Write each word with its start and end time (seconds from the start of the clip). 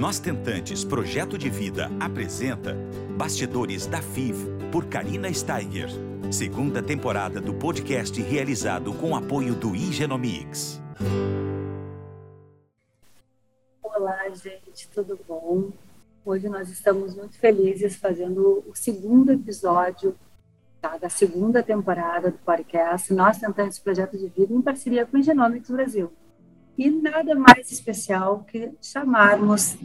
Nós 0.00 0.18
Tentantes 0.18 0.82
Projeto 0.82 1.36
de 1.36 1.50
Vida 1.50 1.90
apresenta 2.00 2.74
Bastidores 3.18 3.86
da 3.86 4.00
FIV 4.00 4.48
por 4.72 4.86
Karina 4.86 5.30
Steiger. 5.30 5.90
Segunda 6.32 6.82
temporada 6.82 7.38
do 7.38 7.52
podcast 7.52 8.18
realizado 8.22 8.94
com 8.94 9.14
apoio 9.14 9.54
do 9.54 9.76
Igenomics. 9.76 10.80
Olá, 13.82 14.26
gente, 14.30 14.88
tudo 14.88 15.20
bom? 15.28 15.68
Hoje 16.24 16.48
nós 16.48 16.70
estamos 16.70 17.14
muito 17.14 17.36
felizes 17.36 17.96
fazendo 17.96 18.64
o 18.66 18.74
segundo 18.74 19.32
episódio 19.32 20.16
tá, 20.80 20.96
da 20.96 21.10
segunda 21.10 21.62
temporada 21.62 22.30
do 22.30 22.38
podcast 22.38 23.12
Nós 23.12 23.36
Tentantes 23.36 23.78
Projeto 23.78 24.16
de 24.16 24.28
Vida 24.28 24.54
em 24.54 24.62
parceria 24.62 25.04
com 25.04 25.18
o 25.18 25.22
Genomics 25.22 25.70
Brasil. 25.70 26.10
E 26.76 26.90
nada 26.90 27.34
mais 27.34 27.70
especial 27.70 28.44
que 28.44 28.72
chamarmos 28.80 29.76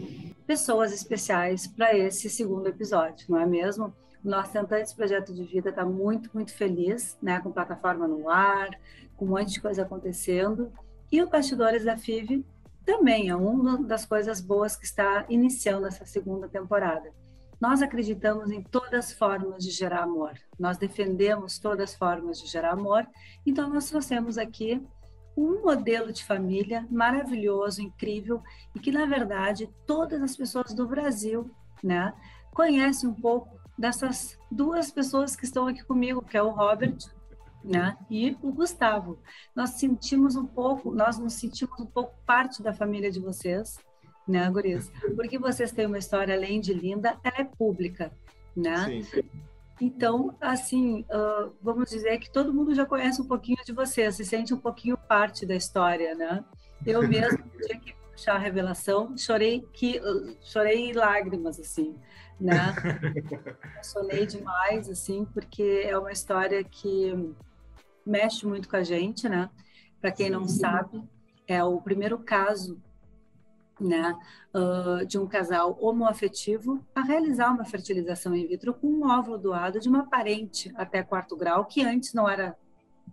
pessoas 0.46 0.94
especiais 0.94 1.68
para 1.68 1.98
esse 1.98 2.30
segundo 2.30 2.68
episódio, 2.68 3.26
não 3.30 3.40
é 3.40 3.46
mesmo? 3.46 3.94
Nós 4.24 4.50
Tentantes 4.50 4.94
Projeto 4.94 5.34
de 5.34 5.44
Vida 5.44 5.70
está 5.70 5.86
muito, 5.86 6.30
muito 6.34 6.54
feliz, 6.54 7.18
né, 7.22 7.40
com 7.42 7.52
plataforma 7.52 8.08
no 8.08 8.30
ar, 8.30 8.70
com 9.16 9.26
um 9.26 9.30
monte 9.30 9.54
de 9.54 9.62
coisa 9.62 9.84
acontecendo. 9.84 10.72
E 11.12 11.22
o 11.22 11.30
Bastidores 11.30 11.84
da 11.84 11.96
FIV 11.96 12.44
também 12.86 13.30
é 13.30 13.36
uma 13.36 13.82
das 13.84 14.06
coisas 14.06 14.42
boas 14.42 14.76
que 14.76 14.86
está 14.86 15.26
iniciando 15.30 15.88
essa 15.88 16.06
segunda 16.06 16.48
temporada. 16.48 17.12
Nós 17.60 17.82
acreditamos 17.82 18.52
em 18.52 18.62
todas 18.62 19.06
as 19.06 19.14
formas 19.14 19.64
de 19.64 19.72
gerar 19.72 20.04
amor. 20.04 20.34
Nós 20.60 20.78
defendemos 20.78 21.58
todas 21.58 21.92
as 21.92 21.96
formas 21.96 22.40
de 22.40 22.48
gerar 22.48 22.74
amor. 22.74 23.08
Então, 23.46 23.70
nós 23.70 23.90
trouxemos 23.90 24.38
aqui 24.38 24.82
um 25.36 25.62
modelo 25.62 26.12
de 26.12 26.24
família 26.24 26.88
maravilhoso, 26.90 27.82
incrível 27.82 28.42
e 28.74 28.80
que, 28.80 28.92
na 28.92 29.06
verdade, 29.06 29.70
todas 29.86 30.22
as 30.22 30.36
pessoas 30.36 30.74
do 30.74 30.88
Brasil 30.88 31.52
né, 31.84 32.14
conhecem 32.54 33.10
um 33.10 33.14
pouco 33.14 33.60
dessas 33.78 34.40
duas 34.50 34.90
pessoas 34.90 35.36
que 35.36 35.46
estão 35.46 35.68
aqui 35.68 35.84
comigo, 35.84 36.22
que 36.22 36.38
é 36.38 36.42
o 36.42 36.52
Robert 36.52 36.98
né, 37.64 37.98
e 38.10 38.38
o 38.42 38.52
Gustavo. 38.52 39.20
Nós 39.56 39.72
sentimos 39.72 40.36
um 40.36 40.46
pouco, 40.46 40.94
nós 40.94 41.18
nos 41.18 41.34
sentimos 41.34 41.80
um 41.80 41.86
pouco 41.86 42.16
parte 42.26 42.64
da 42.64 42.74
família 42.74 43.12
de 43.12 43.20
vocês, 43.20 43.78
né, 44.28 44.50
Gurias? 44.50 44.92
Porque 45.16 45.38
vocês 45.38 45.72
têm 45.72 45.86
uma 45.86 45.98
história 45.98 46.34
além 46.34 46.62
de 46.62 46.74
linda, 46.74 47.18
ela 47.24 47.40
é 47.40 47.44
pública, 47.44 48.12
né? 48.56 48.86
Sim, 48.86 49.04
sim. 49.04 49.24
Então, 49.80 50.36
assim, 50.40 51.02
uh, 51.02 51.54
vamos 51.62 51.90
dizer 51.90 52.18
que 52.20 52.32
todo 52.32 52.54
mundo 52.54 52.74
já 52.74 52.86
conhece 52.86 53.22
um 53.22 53.28
pouquinho 53.28 53.58
de 53.66 53.74
você, 53.74 54.10
se 54.12 54.24
sente 54.24 54.54
um 54.54 54.60
pouquinho 54.60 54.98
parte 54.98 55.46
da 55.46 55.56
história, 55.56 56.16
né? 56.16 56.44
Eu 56.86 57.02
mesmo 57.08 57.44
tinha 57.62 57.80
que 57.80 57.94
puxar 58.12 58.36
a 58.36 58.40
revelação, 58.40 59.18
chorei 59.18 59.68
que 59.74 60.00
chorei 60.42 60.94
lágrimas 60.94 61.60
assim, 61.60 61.96
né? 62.40 62.74
Chorei 63.84 64.26
demais 64.26 64.90
assim, 64.90 65.26
porque 65.26 65.84
é 65.86 65.98
uma 65.98 66.12
história 66.12 66.64
que 66.64 67.14
mexe 68.06 68.46
muito 68.46 68.70
com 68.70 68.78
a 68.78 68.84
gente, 68.84 69.28
né? 69.28 69.50
Para 70.00 70.12
quem 70.12 70.30
não 70.30 70.48
sabe, 70.48 71.04
é 71.48 71.64
o 71.64 71.82
primeiro 71.82 72.20
caso 72.20 72.82
né, 73.80 74.18
uh, 74.54 75.06
de 75.06 75.18
um 75.18 75.28
casal 75.28 75.78
homoafetivo 75.82 76.84
a 76.94 77.02
realizar 77.02 77.52
uma 77.52 77.66
fertilização 77.66 78.36
in 78.36 78.48
vitro 78.48 78.74
com 78.74 78.88
um 78.88 79.10
óvulo 79.10 79.38
doado 79.38 79.80
de 79.80 79.90
uma 79.90 80.10
parente 80.10 80.72
até 80.76 81.04
quarto 81.04 81.36
grau, 81.36 81.66
que 81.66 81.82
antes 81.82 82.14
não 82.14 82.28
era, 82.28 82.58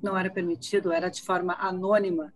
não 0.03 0.17
era 0.17 0.31
permitido, 0.31 0.93
era 0.93 1.09
de 1.09 1.23
forma 1.23 1.55
anônima, 1.55 2.33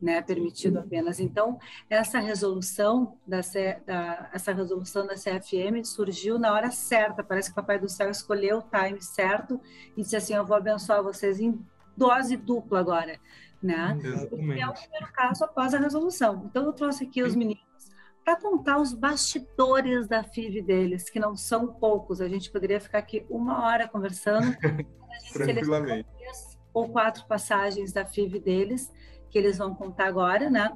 né, 0.00 0.22
permitido 0.22 0.78
apenas. 0.78 1.20
Então, 1.20 1.58
essa 1.88 2.18
resolução 2.18 3.16
da, 3.26 3.42
C, 3.42 3.80
da, 3.86 4.30
essa 4.32 4.52
resolução 4.52 5.06
da 5.06 5.14
CFM 5.14 5.84
surgiu 5.84 6.38
na 6.38 6.52
hora 6.52 6.70
certa, 6.70 7.22
parece 7.22 7.48
que 7.48 7.52
o 7.52 7.56
Papai 7.62 7.78
do 7.78 7.88
Céu 7.88 8.10
escolheu 8.10 8.58
o 8.58 8.62
time 8.62 9.00
certo 9.02 9.60
e 9.96 10.02
disse 10.02 10.16
assim, 10.16 10.34
eu 10.34 10.46
vou 10.46 10.56
abençoar 10.56 11.02
vocês 11.02 11.38
em 11.40 11.58
dose 11.96 12.36
dupla 12.36 12.80
agora, 12.80 13.18
né? 13.62 13.98
Exatamente. 14.02 14.58
E 14.58 14.62
é 14.62 14.66
o 14.66 14.72
primeiro 14.72 15.12
caso 15.12 15.44
após 15.44 15.74
a 15.74 15.78
resolução. 15.78 16.46
Então, 16.46 16.64
eu 16.64 16.72
trouxe 16.72 17.04
aqui 17.04 17.22
os 17.22 17.36
meninos 17.36 17.69
para 18.24 18.36
contar 18.36 18.78
os 18.78 18.92
bastidores 18.92 20.06
da 20.06 20.22
FIV 20.22 20.62
deles, 20.62 21.10
que 21.10 21.18
não 21.18 21.36
são 21.36 21.66
poucos. 21.66 22.20
A 22.20 22.28
gente 22.28 22.50
poderia 22.50 22.80
ficar 22.80 22.98
aqui 22.98 23.24
uma 23.28 23.64
hora 23.64 23.88
conversando. 23.88 24.56
Tranquilamente. 25.32 26.08
Três 26.16 26.50
ou 26.72 26.88
quatro 26.88 27.26
passagens 27.26 27.92
da 27.92 28.04
FIV 28.04 28.40
deles, 28.40 28.92
que 29.28 29.38
eles 29.38 29.58
vão 29.58 29.74
contar 29.74 30.06
agora, 30.06 30.48
né? 30.48 30.72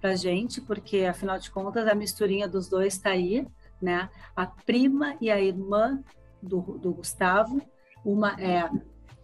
Para 0.00 0.14
gente, 0.14 0.60
porque 0.60 1.04
afinal 1.04 1.38
de 1.38 1.50
contas 1.50 1.86
a 1.86 1.94
misturinha 1.94 2.48
dos 2.48 2.68
dois 2.68 2.94
está 2.94 3.10
aí, 3.10 3.46
né? 3.80 4.10
A 4.34 4.46
prima 4.46 5.16
e 5.20 5.30
a 5.30 5.40
irmã 5.40 6.02
do, 6.42 6.60
do 6.60 6.92
Gustavo, 6.92 7.60
uma 8.04 8.40
é 8.40 8.68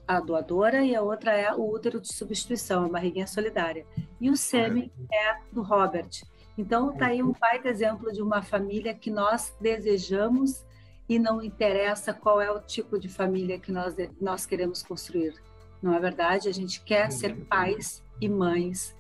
a 0.07 0.21
doadora 0.21 0.85
e 0.85 0.95
a 0.95 1.03
outra 1.03 1.33
é 1.33 1.53
o 1.55 1.71
útero 1.71 2.01
de 2.01 2.13
substituição, 2.13 2.85
a 2.85 2.89
barriguinha 2.89 3.27
solidária. 3.27 3.87
E 4.21 4.31
o 4.31 4.37
sêmen 4.37 4.91
é 5.13 5.37
do 5.53 5.63
Robert. 5.63 6.11
Então, 6.57 6.93
está 6.93 7.07
aí 7.07 7.23
um 7.23 7.33
baita 7.33 7.69
exemplo 7.69 8.13
de 8.13 8.21
uma 8.21 8.43
família 8.43 8.95
que 8.95 9.11
nós 9.11 9.57
desejamos 9.61 10.65
e 11.09 11.19
não 11.19 11.43
interessa 11.43 12.13
qual 12.13 12.41
é 12.41 12.51
o 12.51 12.61
tipo 12.61 12.99
de 12.99 13.09
família 13.09 13.59
que 13.59 13.73
nós, 13.73 13.95
nós 14.21 14.47
queremos 14.47 14.83
construir. 14.83 15.35
Não 15.83 15.95
é 15.95 16.01
verdade? 16.01 16.49
A 16.49 16.53
gente 16.53 16.83
quer 16.83 17.11
ser 17.11 17.35
pais 17.47 18.05
e 18.21 18.29
mães 18.29 18.95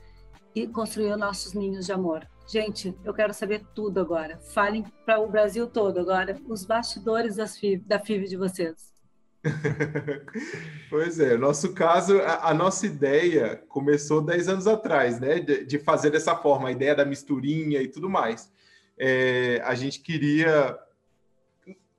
e 0.54 0.66
construir 0.66 1.16
nossos 1.16 1.52
ninhos 1.52 1.86
de 1.86 1.92
amor. 1.92 2.26
Gente, 2.46 2.94
eu 3.04 3.14
quero 3.14 3.32
saber 3.32 3.64
tudo 3.74 4.00
agora. 4.00 4.38
Falem 4.38 4.84
para 5.06 5.20
o 5.20 5.28
Brasil 5.28 5.66
todo 5.66 5.98
agora 5.98 6.38
os 6.48 6.64
bastidores 6.64 7.36
das 7.36 7.56
FIV, 7.56 7.84
da 7.86 7.98
FIV 7.98 8.26
de 8.26 8.36
vocês. 8.36 8.91
pois 10.88 11.18
é, 11.18 11.36
nosso 11.36 11.72
caso, 11.72 12.18
a, 12.20 12.50
a, 12.50 12.54
nossa 12.54 12.86
ideia 12.86 13.56
começou 13.68 14.22
10 14.22 14.48
anos 14.48 14.66
atrás, 14.66 15.18
né? 15.18 15.40
De, 15.40 15.64
de, 15.64 15.78
fazer 15.78 16.10
dessa 16.10 16.36
forma, 16.36 16.68
a 16.68 16.72
ideia 16.72 16.94
da 16.94 17.04
misturinha 17.04 17.82
e 17.82 17.88
tudo 17.88 18.08
mais. 18.08 18.52
É, 18.96 19.60
a 19.64 19.74
gente 19.74 20.00
queria 20.00 20.78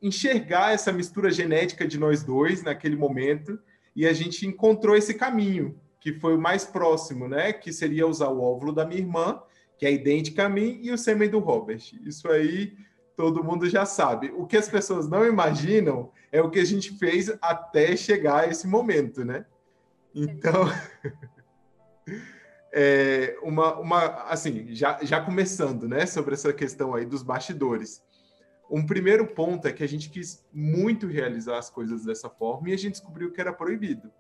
enxergar 0.01 0.73
essa 0.73 0.91
mistura 0.91 1.31
genética 1.31 1.87
de 1.87 1.97
nós 1.97 2.23
dois 2.23 2.63
naquele 2.63 2.95
momento 2.95 3.59
e 3.95 4.07
a 4.07 4.13
gente 4.13 4.47
encontrou 4.47 4.95
esse 4.95 5.13
caminho, 5.13 5.79
que 5.99 6.13
foi 6.13 6.35
o 6.35 6.41
mais 6.41 6.63
próximo, 6.65 7.27
né? 7.27 7.51
Que 7.51 7.73
seria 7.73 8.07
usar 8.07 8.29
o 8.29 8.41
óvulo 8.41 8.71
da 8.71 8.85
minha 8.85 9.01
irmã, 9.01 9.41
que 9.77 9.85
é 9.85 9.91
idêntica 9.91 10.45
a 10.45 10.49
mim, 10.49 10.79
e 10.81 10.91
o 10.91 10.97
sêmen 10.97 11.29
do 11.29 11.39
Robert. 11.39 11.81
Isso 12.05 12.29
aí 12.29 12.73
todo 13.15 13.43
mundo 13.43 13.69
já 13.69 13.85
sabe. 13.85 14.31
O 14.35 14.45
que 14.45 14.57
as 14.57 14.67
pessoas 14.67 15.07
não 15.07 15.25
imaginam 15.25 16.11
é 16.31 16.41
o 16.41 16.49
que 16.49 16.59
a 16.59 16.65
gente 16.65 16.97
fez 16.97 17.31
até 17.41 17.95
chegar 17.95 18.41
a 18.41 18.47
esse 18.47 18.67
momento, 18.67 19.23
né? 19.23 19.45
Então, 20.13 20.65
é 22.73 23.37
uma, 23.41 23.79
uma 23.79 24.05
assim, 24.23 24.73
já, 24.73 24.99
já 25.03 25.21
começando, 25.21 25.87
né, 25.87 26.05
sobre 26.05 26.33
essa 26.33 26.51
questão 26.51 26.95
aí 26.95 27.05
dos 27.05 27.23
bastidores. 27.23 28.03
Um 28.69 28.85
primeiro 28.85 29.27
ponto 29.27 29.67
é 29.67 29.73
que 29.73 29.83
a 29.83 29.87
gente 29.87 30.09
quis 30.09 30.43
muito 30.51 31.05
realizar 31.05 31.57
as 31.57 31.69
coisas 31.69 32.05
dessa 32.05 32.29
forma 32.29 32.69
e 32.69 32.73
a 32.73 32.77
gente 32.77 32.93
descobriu 32.93 33.31
que 33.31 33.39
era 33.39 33.53
proibido. 33.53 34.11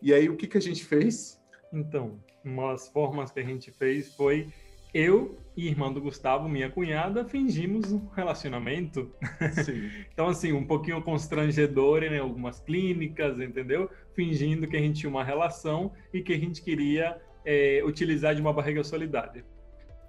E 0.00 0.14
aí, 0.14 0.28
o 0.28 0.36
que, 0.36 0.46
que 0.46 0.56
a 0.56 0.62
gente 0.62 0.84
fez? 0.84 1.40
Então, 1.72 2.20
uma 2.44 2.72
das 2.72 2.88
formas 2.88 3.30
que 3.30 3.40
a 3.40 3.44
gente 3.44 3.70
fez 3.70 4.14
foi 4.14 4.52
eu 4.92 5.38
e 5.56 5.68
irmã 5.68 5.92
do 5.92 6.00
Gustavo, 6.00 6.48
minha 6.48 6.70
cunhada, 6.70 7.24
fingimos 7.24 7.92
um 7.92 8.06
relacionamento. 8.08 9.12
então, 10.12 10.28
assim, 10.28 10.52
um 10.52 10.64
pouquinho 10.64 11.02
constrangedor 11.02 12.02
em 12.02 12.18
algumas 12.18 12.60
clínicas, 12.60 13.38
entendeu? 13.40 13.90
Fingindo 14.14 14.66
que 14.66 14.76
a 14.76 14.80
gente 14.80 15.00
tinha 15.00 15.10
uma 15.10 15.24
relação 15.24 15.92
e 16.12 16.22
que 16.22 16.32
a 16.32 16.38
gente 16.38 16.62
queria 16.62 17.20
é, 17.44 17.82
utilizar 17.84 18.34
de 18.34 18.40
uma 18.40 18.52
barriga 18.52 18.82
solidária. 18.82 19.44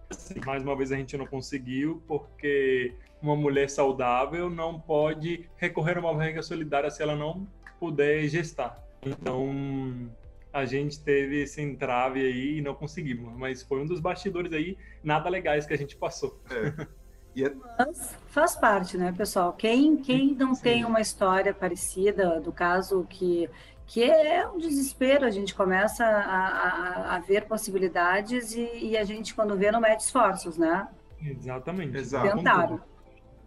Assim, 0.09 0.40
mais 0.46 0.64
uma 0.64 0.75
vez 0.75 0.92
a 0.92 0.98
gente 0.98 1.18
não 1.18 1.25
conseguiu, 1.25 2.03
porque 2.08 2.94
uma 3.22 3.36
mulher 3.36 3.69
saudável 3.69 4.50
não 4.50 4.80
pode 4.80 5.50
recorrer 5.57 5.98
a 5.98 6.01
uma 6.01 6.13
barriga 6.13 6.42
solidária 6.42 6.89
se 6.89 7.01
ela 7.01 7.16
não 7.16 7.48
puder 7.80 8.28
gestar. 8.28 8.81
Então, 9.04 10.10
a 10.53 10.65
gente 10.65 11.00
teve 11.01 11.42
esse 11.42 11.62
entrave 11.62 12.19
aí 12.19 12.57
e 12.57 12.62
não 12.62 12.74
conseguimos. 12.74 13.36
Mas 13.38 13.63
foi 13.63 13.81
um 13.81 13.86
dos 13.86 14.00
bastidores 14.00 14.51
aí 14.53 14.77
nada 15.03 15.30
legais 15.30 15.65
que 15.65 15.74
a 15.74 15.77
gente 15.77 15.95
passou. 15.95 16.42
É. 16.50 16.88
É... 17.39 17.50
Mas 17.80 18.18
faz 18.27 18.56
parte, 18.56 18.98
né, 18.98 19.13
pessoal? 19.15 19.53
Quem, 19.53 19.98
quem 19.98 20.36
não 20.36 20.53
Sim. 20.53 20.63
tem 20.63 20.86
uma 20.86 21.00
história 21.00 21.53
parecida 21.53 22.42
do 22.42 22.51
caso 22.51 23.06
que, 23.09 23.50
que 23.88 24.03
é 24.03 24.45
um 24.48 24.57
desespero, 24.57 25.25
a 25.25 25.31
gente 25.31 25.56
começa 25.56 26.03
a, 26.03 26.48
a, 27.07 27.15
a 27.15 27.19
ver 27.19 27.45
possibilidades 27.45 28.54
e, 28.54 28.69
e, 28.89 28.97
a 28.97 29.06
gente, 29.06 29.33
quando 29.33 29.56
vê, 29.56 29.71
não 29.71 29.80
mete 29.80 30.01
esforços, 30.01 30.57
né? 30.57 30.88
Exatamente. 31.21 31.95
Exato. 31.95 32.36
Tentaram. 32.36 32.81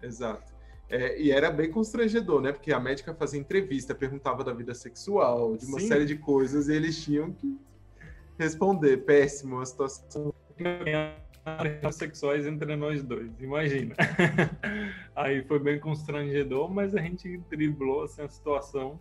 Exato. 0.03 0.54
É, 0.95 1.21
e 1.21 1.33
era 1.33 1.51
bem 1.51 1.73
constrangedor, 1.73 2.41
né? 2.41 2.53
Porque 2.53 2.73
a 2.73 2.79
médica 2.79 3.13
fazia 3.13 3.41
entrevista, 3.41 3.93
perguntava 3.97 4.45
da 4.45 4.53
vida 4.53 4.73
sexual, 4.75 5.57
de 5.57 5.67
uma 5.67 5.81
Sim. 5.81 5.89
série 5.89 6.07
de 6.07 6.17
coisas, 6.17 6.69
e 6.69 6.75
eles 6.75 7.03
tinham 7.03 7.33
que 7.33 7.59
responder. 8.39 8.99
Péssimo, 8.99 9.61
a 9.61 9.67
situação. 9.67 10.33
sexuais 11.91 12.47
entre 12.47 12.77
nós 12.77 13.03
dois, 13.03 13.29
imagina. 13.41 13.97
Aí 15.17 15.43
foi 15.43 15.59
bem 15.59 15.81
constrangedor, 15.81 16.73
mas 16.73 16.95
a 16.95 17.01
gente 17.01 17.39
driblou 17.51 18.05
assim, 18.05 18.23
a 18.23 18.29
situação. 18.29 19.01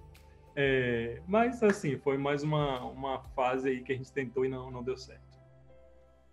É, 0.55 1.21
mas 1.27 1.61
assim, 1.61 1.95
foi 1.99 2.17
mais 2.17 2.41
uma, 2.41 2.83
uma 2.85 3.19
fase 3.35 3.69
aí 3.69 3.81
que 3.81 3.91
a 3.91 3.95
gente 3.95 4.11
tentou 4.11 4.45
e 4.45 4.49
não, 4.49 4.71
não 4.71 4.83
deu 4.83 4.97
certo. 4.97 5.21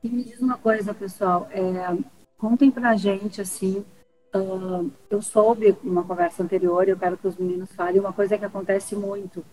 E 0.03 0.09
me 0.09 0.25
diz 0.25 0.41
uma 0.41 0.57
coisa, 0.57 0.95
pessoal, 0.95 1.49
é, 1.51 1.63
contem 2.39 2.71
pra 2.71 2.97
gente 2.97 3.43
assim. 3.43 3.85
Uh, 4.33 4.91
eu 5.11 5.21
soube 5.21 5.77
numa 5.83 6.05
conversa 6.05 6.43
anterior, 6.43 6.89
eu 6.89 6.97
quero 6.97 7.19
que 7.19 7.27
os 7.27 7.37
meninos 7.37 7.73
falem 7.73 8.01
uma 8.01 8.13
coisa 8.13 8.39
que 8.39 8.45
acontece 8.45 8.95
muito. 8.95 9.45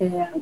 É, 0.00 0.40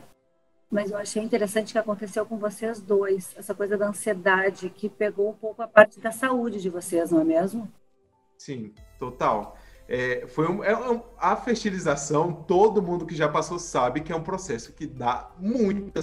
mas 0.70 0.90
eu 0.90 0.96
achei 0.96 1.22
interessante 1.22 1.72
que 1.72 1.78
aconteceu 1.78 2.24
com 2.24 2.38
vocês 2.38 2.80
dois, 2.80 3.34
essa 3.36 3.54
coisa 3.54 3.76
da 3.76 3.88
ansiedade 3.88 4.70
que 4.70 4.88
pegou 4.88 5.30
um 5.30 5.34
pouco 5.34 5.60
a 5.62 5.68
parte 5.68 6.00
da 6.00 6.10
saúde 6.10 6.62
de 6.62 6.70
vocês, 6.70 7.10
não 7.10 7.20
é 7.20 7.24
mesmo? 7.24 7.70
Sim, 8.38 8.72
total. 8.98 9.56
É, 9.88 10.26
foi 10.28 10.48
um, 10.48 10.64
é 10.64 10.74
um, 10.74 11.02
a 11.18 11.36
fertilização, 11.36 12.32
todo 12.32 12.80
mundo 12.80 13.04
que 13.04 13.14
já 13.14 13.28
passou 13.28 13.58
sabe 13.58 14.00
que 14.00 14.12
é 14.12 14.16
um 14.16 14.22
processo 14.22 14.72
que 14.72 14.86
dá 14.86 15.30
muita 15.38 16.00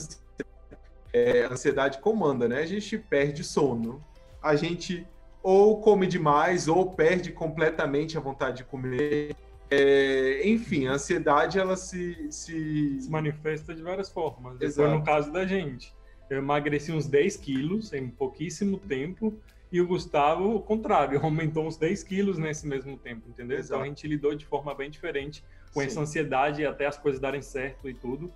é, 1.12 1.46
ansiedade 1.46 2.00
comanda, 2.00 2.48
né? 2.48 2.62
A 2.62 2.66
gente 2.66 2.98
perde 2.98 3.44
sono, 3.44 4.04
a 4.42 4.56
gente 4.56 5.08
ou 5.42 5.80
come 5.80 6.06
demais 6.08 6.68
ou 6.68 6.92
perde 6.92 7.32
completamente 7.32 8.18
a 8.18 8.22
vontade 8.22 8.58
de 8.58 8.64
comer. 8.64 9.36
É, 9.72 10.48
enfim, 10.48 10.88
a 10.88 10.94
ansiedade 10.94 11.60
ela 11.60 11.76
se, 11.76 12.28
se... 12.32 13.00
se 13.02 13.10
manifesta 13.10 13.74
de 13.74 13.82
várias 13.82 14.10
formas. 14.10 14.58
Foi 14.76 14.88
no 14.90 15.04
caso 15.04 15.32
da 15.32 15.46
gente. 15.46 15.94
Eu 16.30 16.38
emagreci 16.38 16.92
uns 16.92 17.08
10 17.08 17.38
quilos 17.38 17.94
em 17.94 18.08
pouquíssimo 18.08 18.78
tempo 18.78 19.34
e 19.72 19.80
o 19.80 19.88
Gustavo, 19.88 20.56
o 20.56 20.60
contrário, 20.60 21.20
aumentou 21.24 21.66
uns 21.66 21.78
10 21.78 22.04
quilos 22.04 22.38
nesse 22.38 22.68
mesmo 22.68 22.98
tempo, 22.98 23.30
entendeu? 23.30 23.58
Exato. 23.58 23.74
Então 23.74 23.84
a 23.84 23.88
gente 23.88 24.08
lidou 24.08 24.36
de 24.36 24.46
forma 24.46 24.74
bem 24.74 24.90
diferente 24.90 25.44
com 25.74 25.82
Sim. 25.82 25.86
essa 25.86 26.02
ansiedade 26.02 26.62
e 26.62 26.66
até 26.66 26.88
as 26.88 26.98
coisas 26.98 27.20
darem 27.20 27.42
certo 27.42 27.90
e 27.90 27.94
tudo. 27.94 28.32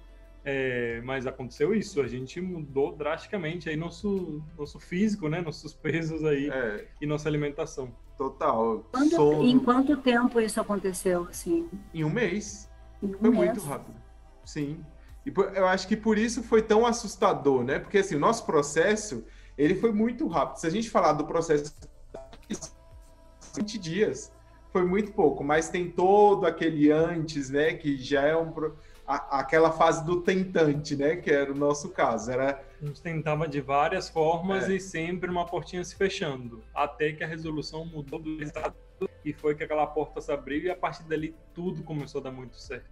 É, 0.45 1.01
mas 1.05 1.25
aconteceu 1.25 1.73
isso, 1.73 2.01
a 2.01 2.07
gente 2.07 2.41
mudou 2.41 2.93
drasticamente 2.93 3.69
aí 3.69 3.77
nosso, 3.77 4.43
nosso 4.57 4.77
físico, 4.79 5.29
né? 5.29 5.41
Nossos 5.41 5.73
pesos 5.73 6.23
aí 6.25 6.49
é. 6.49 6.87
e 7.01 7.05
nossa 7.05 7.29
alimentação. 7.29 7.95
Total. 8.17 8.85
Quando, 8.91 9.43
Em 9.43 9.57
quanto 9.57 9.97
tempo 9.97 10.39
isso 10.39 10.59
aconteceu, 10.59 11.27
assim? 11.29 11.69
Em 11.93 12.03
um 12.03 12.09
mês. 12.09 12.69
Em 13.01 13.07
um 13.07 13.13
foi 13.13 13.29
mês. 13.29 13.35
muito 13.35 13.61
rápido. 13.61 13.95
Sim. 14.43 14.83
E 15.25 15.31
eu 15.55 15.67
acho 15.67 15.87
que 15.87 15.95
por 15.95 16.17
isso 16.17 16.43
foi 16.43 16.61
tão 16.61 16.85
assustador, 16.85 17.63
né? 17.63 17.79
Porque 17.79 17.99
assim, 17.99 18.15
o 18.15 18.19
nosso 18.19 18.45
processo, 18.45 19.25
ele 19.57 19.75
foi 19.75 19.93
muito 19.93 20.27
rápido. 20.27 20.57
Se 20.57 20.67
a 20.67 20.69
gente 20.69 20.89
falar 20.89 21.13
do 21.13 21.25
processo 21.25 21.73
20 23.55 23.79
dias, 23.79 24.31
foi 24.71 24.83
muito 24.83 25.11
pouco, 25.13 25.43
mas 25.43 25.69
tem 25.69 25.89
todo 25.89 26.45
aquele 26.45 26.91
antes, 26.91 27.49
né, 27.49 27.75
que 27.75 27.95
já 27.95 28.23
é 28.23 28.35
um 28.35 28.51
a, 29.07 29.39
aquela 29.39 29.71
fase 29.71 30.03
do 30.05 30.21
tentante, 30.21 30.95
né? 30.95 31.15
Que 31.15 31.31
era 31.31 31.51
o 31.51 31.55
nosso 31.55 31.89
caso. 31.89 32.31
Era... 32.31 32.63
A 32.81 32.85
gente 32.85 33.01
tentava 33.01 33.47
de 33.47 33.61
várias 33.61 34.09
formas 34.09 34.69
é. 34.69 34.75
e 34.75 34.79
sempre 34.79 35.29
uma 35.29 35.45
portinha 35.45 35.83
se 35.83 35.95
fechando. 35.95 36.63
Até 36.73 37.13
que 37.13 37.23
a 37.23 37.27
resolução 37.27 37.85
mudou 37.85 38.19
do 38.19 38.37
resultado 38.37 38.75
e 39.23 39.33
foi 39.33 39.55
que 39.55 39.63
aquela 39.63 39.85
porta 39.87 40.21
se 40.21 40.31
abriu 40.31 40.63
e 40.63 40.69
a 40.69 40.75
partir 40.75 41.03
dali 41.03 41.35
tudo 41.53 41.83
começou 41.83 42.19
a 42.21 42.25
dar 42.25 42.31
muito 42.31 42.57
certo. 42.57 42.85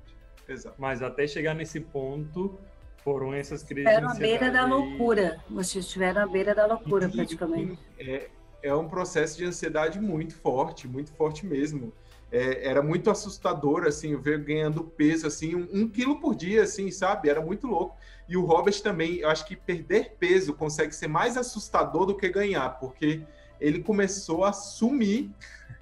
Exato. 0.48 0.76
Mas 0.78 1.02
até 1.02 1.26
chegar 1.28 1.54
nesse 1.54 1.80
ponto, 1.80 2.58
foram 3.04 3.34
essas 3.34 3.64
crises. 3.64 3.90
Estiveram 3.90 4.10
à 4.10 4.16
beira 4.16 4.52
da 4.52 4.66
loucura. 4.66 5.40
Vocês 5.50 5.86
estiveram 5.86 6.22
à 6.24 6.28
beira 6.28 6.54
da 6.54 6.66
loucura, 6.66 7.06
e, 7.06 7.12
praticamente. 7.12 7.80
É, 7.98 8.30
é 8.64 8.76
um 8.76 8.88
processo 8.88 9.38
de 9.38 9.46
ansiedade 9.46 10.00
muito 10.00 10.36
forte, 10.36 10.88
muito 10.88 11.12
forte 11.14 11.46
mesmo 11.46 11.94
é, 12.32 12.66
era 12.66 12.82
muito 12.82 13.12
assustador, 13.12 13.84
assim, 13.84 14.16
ver 14.16 14.44
ganhando 14.44 14.84
peso, 14.84 15.28
assim, 15.28 15.54
um, 15.54 15.68
um, 15.74 15.88
quilo 15.88 16.20
por 16.20 16.34
dia, 16.34 16.64
assim, 16.64 16.90
sabe? 16.90 17.30
Era 17.30 17.42
muito 17.42 17.68
louco. 17.68 17.98
E 18.28 18.38
o 18.38 18.46
Robert 18.46 18.82
também, 18.82 19.18
eu 19.18 19.30
acho 19.30 19.46
que 19.46 19.56
perder 19.56 20.16
peso 20.18 20.54
consegue 20.54 20.96
ser 20.96 21.10
mais 21.10 21.36
assustador 21.36 22.06
do 22.06 22.16
que 22.16 22.30
ganhar, 22.30 22.70
porque 22.80 23.22
ele 23.60 23.84
começou 23.84 24.46
a 24.46 24.54
sumir, 24.54 25.30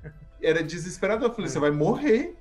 era 0.41 0.63
desesperador. 0.63 1.29
Eu 1.29 1.33
falei, 1.35 1.49
você 1.49 1.59
vai 1.59 1.69
morrer, 1.69 2.35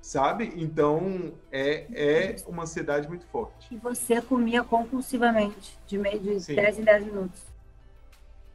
sabe? 0.00 0.52
Então, 0.56 1.32
é, 1.52 1.86
é 1.94 2.36
uma 2.48 2.64
ansiedade 2.64 3.06
muito 3.06 3.24
forte. 3.26 3.72
E 3.72 3.78
você 3.78 4.20
comia 4.20 4.64
compulsivamente, 4.64 5.78
de 5.86 5.96
meio 5.96 6.18
de 6.18 6.40
Sim. 6.40 6.56
10 6.56 6.80
em 6.80 6.82
10 6.82 7.04
minutos. 7.04 7.40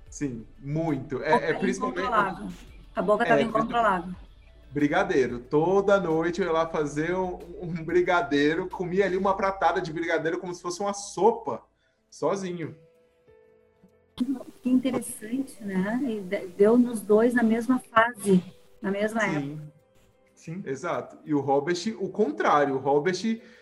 Sim, 0.10 0.46
muito. 0.60 1.24
É, 1.24 1.52
é 1.52 1.54
principalmente... 1.54 2.02
A 2.96 3.02
boca 3.02 3.24
estava 3.24 3.40
é, 3.40 3.44
incontrolável 3.46 4.14
brigadeiro. 4.72 5.40
Toda 5.40 6.00
noite 6.00 6.42
eu 6.42 6.48
ia 6.48 6.54
lá 6.54 6.68
fazer 6.68 7.16
um, 7.16 7.40
um, 7.62 7.84
brigadeiro, 7.84 8.68
comia 8.68 9.06
ali 9.06 9.18
uma 9.18 9.36
pratada 9.36 9.82
de 9.82 9.92
brigadeiro 9.92 10.40
como 10.40 10.54
se 10.54 10.62
fosse 10.62 10.80
uma 10.80 10.94
sopa, 10.94 11.64
sozinho. 12.10 12.76
Que 14.62 14.70
interessante, 14.70 15.64
né? 15.64 16.00
E 16.04 16.20
deu 16.48 16.78
nos 16.78 17.02
dois 17.02 17.34
na 17.34 17.44
mesma 17.44 17.80
fase, 17.80 18.44
na 18.82 18.92
mesma 18.92 19.22
Sim. 19.22 19.36
época. 19.36 19.74
Sim, 20.36 20.64
exato. 20.66 21.18
E 21.26 21.34
o 21.34 21.42
Robert, 21.42 21.78
o 22.00 22.10
contrário, 22.10 22.76
o 22.76 22.80
Robert 22.80 23.18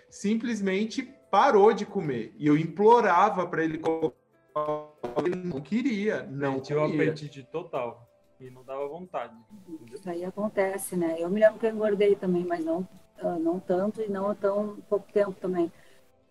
simplesmente 0.10 1.04
parou 1.32 1.74
de 1.74 1.86
comer. 1.86 2.34
E 2.38 2.48
eu 2.48 2.58
implorava 2.58 3.46
para 3.48 3.64
ele 3.64 3.82
ele 5.24 5.36
não 5.36 5.62
queria, 5.62 6.24
não 6.24 6.60
tinha 6.60 6.80
o 6.80 6.84
apetite 6.84 7.44
total. 7.52 8.07
E 8.40 8.50
não 8.50 8.64
dava 8.64 8.88
vontade. 8.88 9.34
Isso 9.92 10.10
aí 10.10 10.24
acontece, 10.24 10.96
né? 10.96 11.16
Eu 11.20 11.30
me 11.30 11.40
lembro 11.40 11.60
que 11.60 11.66
eu 11.66 11.72
engordei 11.72 12.16
também, 12.16 12.46
mas 12.46 12.64
não, 12.64 12.88
uh, 13.22 13.40
não 13.40 13.60
tanto 13.60 14.02
e 14.02 14.10
não 14.10 14.30
há 14.30 14.36
tão 14.36 14.78
pouco 14.88 15.12
tempo 15.12 15.34
também. 15.34 15.72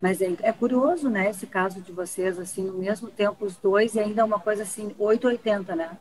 Mas 0.01 0.21
é, 0.21 0.37
é, 0.43 0.53
curioso, 0.53 1.09
né, 1.09 1.31
esse 1.31 1.47
caso 1.47 1.81
de 1.81 1.91
vocês, 1.91 2.39
assim, 2.39 2.65
no 2.65 2.75
mesmo 2.75 3.11
tempo 3.11 3.45
os 3.45 3.57
dois 3.57 3.95
e 3.95 4.01
ainda 4.01 4.25
uma 4.25 4.39
coisa 4.39 4.63
assim, 4.63 4.95
880, 4.99 5.75
né? 5.75 5.99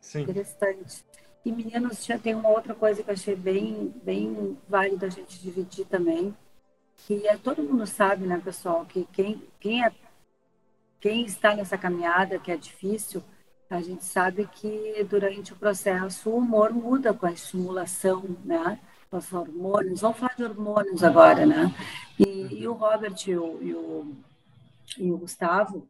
Sim. 0.00 0.22
Interessante. 0.22 1.04
E 1.44 1.52
meninos, 1.52 2.04
já 2.04 2.18
tem 2.18 2.34
uma 2.34 2.48
outra 2.48 2.74
coisa 2.74 3.02
que 3.02 3.08
eu 3.08 3.14
achei 3.14 3.36
bem, 3.36 3.94
bem 4.02 4.58
válido 4.68 5.06
a 5.06 5.08
gente 5.08 5.40
dividir 5.40 5.86
também, 5.86 6.36
que 6.98 7.26
é, 7.26 7.36
todo 7.36 7.62
mundo 7.62 7.86
sabe, 7.86 8.26
né, 8.26 8.40
pessoal, 8.44 8.84
que 8.84 9.06
quem, 9.12 9.42
quem, 9.60 9.84
é, 9.84 9.92
quem 11.00 11.24
está 11.24 11.54
nessa 11.54 11.78
caminhada, 11.78 12.38
que 12.38 12.50
é 12.50 12.56
difícil, 12.56 13.22
a 13.68 13.80
gente 13.80 14.04
sabe 14.04 14.48
que 14.52 15.04
durante 15.08 15.52
o 15.52 15.56
processo 15.56 16.30
o 16.30 16.38
humor 16.38 16.72
muda 16.72 17.12
com 17.12 17.26
a 17.26 17.32
estimulação, 17.32 18.24
né? 18.44 18.78
Os 19.10 19.32
hormônios, 19.32 20.00
vamos 20.00 20.18
falar 20.18 20.34
de 20.36 20.44
hormônios 20.44 21.02
agora, 21.02 21.46
né? 21.46 21.74
E, 22.18 22.62
e 22.62 22.68
o 22.68 22.74
Robert 22.74 23.16
e 23.26 23.36
o, 23.36 23.62
e 23.62 23.74
o, 23.74 24.16
e 24.98 25.10
o 25.10 25.18
Gustavo, 25.18 25.88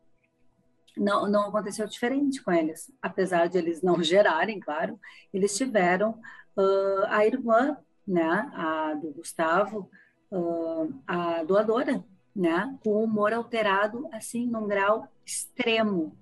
não, 0.96 1.28
não 1.28 1.48
aconteceu 1.48 1.86
diferente 1.86 2.42
com 2.42 2.52
eles, 2.52 2.90
apesar 3.02 3.48
de 3.48 3.58
eles 3.58 3.82
não 3.82 4.00
gerarem, 4.02 4.58
claro, 4.58 4.98
eles 5.32 5.56
tiveram 5.56 6.10
uh, 6.56 7.04
a 7.08 7.26
irmã, 7.26 7.76
né, 8.06 8.50
a 8.54 8.94
do 8.94 9.12
Gustavo, 9.12 9.90
uh, 10.30 10.94
a 11.06 11.42
doadora, 11.44 12.04
né, 12.34 12.78
com 12.82 12.90
o 12.90 13.04
humor 13.04 13.32
alterado 13.32 14.08
assim 14.12 14.46
num 14.46 14.66
grau 14.66 15.08
extremo, 15.24 16.16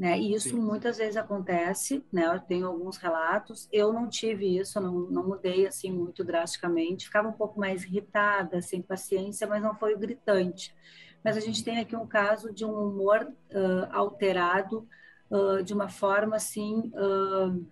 né? 0.00 0.18
E 0.18 0.32
isso 0.32 0.48
Sim. 0.48 0.60
muitas 0.62 0.96
vezes 0.96 1.18
acontece, 1.18 2.02
né? 2.10 2.24
Eu 2.24 2.40
tenho 2.40 2.66
alguns 2.66 2.96
relatos. 2.96 3.68
Eu 3.70 3.92
não 3.92 4.08
tive 4.08 4.56
isso, 4.56 4.80
não, 4.80 5.00
não 5.00 5.28
mudei 5.28 5.66
assim 5.66 5.92
muito 5.92 6.24
drasticamente. 6.24 7.04
Ficava 7.04 7.28
um 7.28 7.34
pouco 7.34 7.60
mais 7.60 7.84
irritada, 7.84 8.62
sem 8.62 8.80
paciência, 8.80 9.46
mas 9.46 9.62
não 9.62 9.74
foi 9.74 9.94
o 9.94 9.98
gritante. 9.98 10.74
Mas 11.22 11.36
a 11.36 11.40
gente 11.40 11.62
tem 11.62 11.78
aqui 11.78 11.94
um 11.94 12.06
caso 12.06 12.50
de 12.50 12.64
um 12.64 12.72
humor 12.72 13.30
uh, 13.50 13.92
alterado 13.92 14.88
uh, 15.30 15.62
de 15.62 15.74
uma 15.74 15.90
forma 15.90 16.34
assim 16.34 16.90
uh, 16.94 17.62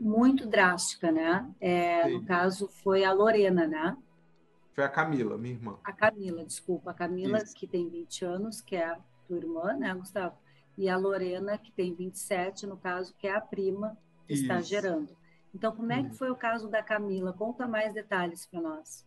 muito 0.00 0.44
drástica, 0.44 1.12
né? 1.12 1.48
É, 1.60 2.08
no 2.08 2.24
caso 2.24 2.66
foi 2.82 3.04
a 3.04 3.12
Lorena, 3.12 3.64
né? 3.64 3.96
Foi 4.74 4.82
a 4.82 4.88
Camila, 4.88 5.38
minha 5.38 5.54
irmã. 5.54 5.78
A 5.84 5.92
Camila, 5.92 6.44
desculpa, 6.44 6.90
a 6.90 6.94
Camila 6.94 7.38
Isso. 7.38 7.54
que 7.54 7.68
tem 7.68 7.88
20 7.88 8.24
anos, 8.24 8.60
que 8.60 8.74
é 8.74 8.86
a 8.86 8.98
tua 9.28 9.36
irmã, 9.36 9.72
né, 9.74 9.94
Gustavo? 9.94 10.34
E 10.76 10.88
a 10.88 10.96
Lorena, 10.96 11.56
que 11.56 11.72
tem 11.72 11.94
27, 11.94 12.66
no 12.66 12.76
caso, 12.76 13.14
que 13.18 13.26
é 13.26 13.34
a 13.34 13.40
prima, 13.40 13.96
que 14.26 14.34
Isso. 14.34 14.42
está 14.42 14.60
gerando. 14.60 15.16
Então, 15.54 15.74
como 15.74 15.90
é 15.92 16.02
que 16.02 16.14
foi 16.14 16.30
o 16.30 16.36
caso 16.36 16.68
da 16.68 16.82
Camila? 16.82 17.32
Conta 17.32 17.66
mais 17.66 17.94
detalhes 17.94 18.44
para 18.46 18.60
nós. 18.60 19.06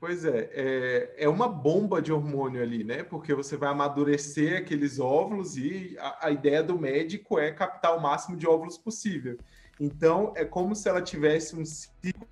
Pois 0.00 0.24
é, 0.24 0.50
é, 0.52 1.14
é, 1.18 1.28
uma 1.28 1.48
bomba 1.48 2.02
de 2.02 2.12
hormônio 2.12 2.60
ali, 2.60 2.84
né? 2.84 3.02
Porque 3.04 3.32
você 3.32 3.56
vai 3.56 3.70
amadurecer 3.70 4.58
aqueles 4.58 4.98
óvulos 4.98 5.56
e 5.56 5.96
a, 5.98 6.26
a, 6.26 6.30
ideia 6.30 6.62
do 6.62 6.78
médico 6.78 7.38
é 7.38 7.50
captar 7.52 7.96
o 7.96 8.02
máximo 8.02 8.36
de 8.36 8.46
óvulos 8.46 8.76
possível. 8.76 9.38
Então, 9.80 10.32
é 10.36 10.44
como 10.44 10.74
se 10.74 10.88
ela 10.88 11.00
tivesse 11.00 11.56
um 11.56 11.64
ciclo 11.64 12.26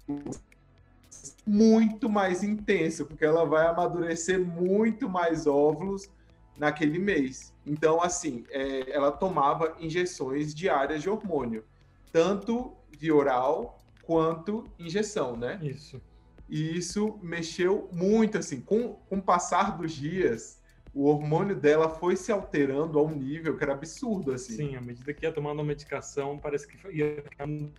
muito 1.47 2.11
mais 2.11 2.43
intenso, 2.43 3.07
porque 3.07 3.25
ela 3.25 3.45
vai 3.45 3.67
amadurecer 3.67 4.39
muito 4.39 5.09
mais 5.09 5.47
óvulos 5.47 6.11
naquele 6.57 6.99
mês. 6.99 7.55
Então, 7.67 8.03
assim, 8.03 8.45
é, 8.51 8.91
ela 8.91 9.11
tomava 9.11 9.77
injeções 9.81 10.55
diárias 10.55 11.03
de 11.03 11.09
hormônio, 11.09 11.65
tanto 12.13 12.75
via 12.91 13.15
oral 13.15 13.79
quanto 14.03 14.65
injeção, 14.79 15.37
né? 15.37 15.59
Isso. 15.63 16.01
E 16.49 16.77
isso 16.77 17.19
mexeu 17.23 17.89
muito, 17.93 18.37
assim, 18.39 18.61
com, 18.61 18.95
com 19.09 19.17
o 19.17 19.23
passar 19.23 19.77
dos 19.79 19.93
dias, 19.93 20.61
o 20.95 21.07
hormônio 21.07 21.57
dela 21.57 21.89
foi 21.89 22.17
se 22.17 22.31
alterando 22.31 22.99
a 22.99 23.03
um 23.03 23.15
nível 23.15 23.57
que 23.57 23.65
era 23.65 23.73
absurdo, 23.73 24.33
assim. 24.33 24.57
Sim, 24.57 24.77
à 24.77 24.81
medida 24.81 25.15
que 25.15 25.25
ia 25.25 25.33
tomando 25.33 25.61
a 25.61 25.65
medicação, 25.65 26.39
parece 26.39 26.69
que 26.69 26.77
ia 26.95 27.23
ficando 27.23 27.73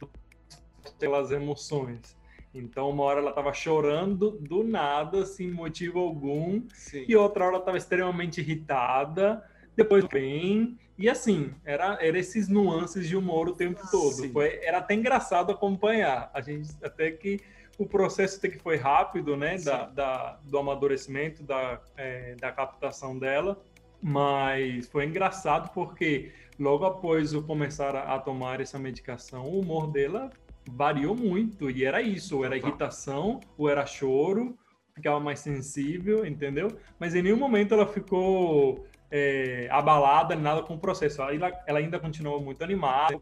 pelas 0.97 1.29
emoções. 1.29 2.15
Então, 2.53 2.89
uma 2.89 3.03
hora 3.03 3.19
ela 3.19 3.31
estava 3.31 3.53
chorando 3.53 4.31
do 4.31 4.63
nada, 4.63 5.25
sem 5.25 5.49
motivo 5.49 5.99
algum, 5.99 6.61
Sim. 6.73 7.05
e 7.07 7.15
outra 7.15 7.45
hora 7.45 7.53
ela 7.53 7.61
estava 7.61 7.77
extremamente 7.77 8.41
irritada, 8.41 9.43
depois 9.75 10.05
bem, 10.05 10.77
e 10.97 11.09
assim, 11.09 11.51
era, 11.65 11.97
era 11.99 12.17
esses 12.17 12.47
nuances 12.47 13.07
de 13.07 13.17
humor 13.17 13.49
o 13.49 13.55
tempo 13.55 13.81
todo. 13.89 14.31
Foi, 14.31 14.59
era 14.61 14.77
até 14.77 14.93
engraçado 14.93 15.51
acompanhar. 15.51 16.29
A 16.33 16.41
gente 16.41 16.69
até 16.83 17.11
que 17.11 17.39
o 17.77 17.85
processo 17.85 18.37
até 18.37 18.49
que 18.49 18.59
foi 18.59 18.77
rápido, 18.77 19.35
né, 19.35 19.57
da, 19.57 19.85
da, 19.87 20.39
do 20.43 20.57
amadurecimento, 20.57 21.41
da, 21.43 21.81
é, 21.97 22.35
da 22.35 22.51
captação 22.51 23.17
dela, 23.17 23.59
mas 24.01 24.87
foi 24.87 25.05
engraçado 25.05 25.71
porque 25.73 26.31
logo 26.59 26.85
após 26.85 27.33
eu 27.33 27.41
começar 27.41 27.95
a, 27.95 28.15
a, 28.15 28.19
tomar 28.19 28.61
essa 28.61 28.77
medicação, 28.77 29.45
o 29.45 29.59
humor 29.59 29.87
dela 29.91 30.29
variou 30.69 31.15
muito, 31.15 31.69
e 31.69 31.83
era 31.85 32.01
isso, 32.01 32.37
ou 32.37 32.45
era 32.45 32.57
irritação, 32.57 33.39
ou 33.57 33.69
era 33.69 33.85
choro, 33.85 34.57
ficava 34.93 35.19
mais 35.19 35.39
sensível, 35.39 36.25
entendeu? 36.25 36.67
Mas 36.99 37.15
em 37.15 37.21
nenhum 37.21 37.37
momento 37.37 37.73
ela 37.73 37.87
ficou 37.87 38.85
é, 39.11 39.67
abalada, 39.71 40.35
nada 40.35 40.63
com 40.63 40.75
o 40.75 40.79
processo. 40.79 41.21
Ela, 41.21 41.51
ela 41.67 41.79
ainda 41.79 41.99
continuou 41.99 42.41
muito 42.41 42.63
animada, 42.63 43.19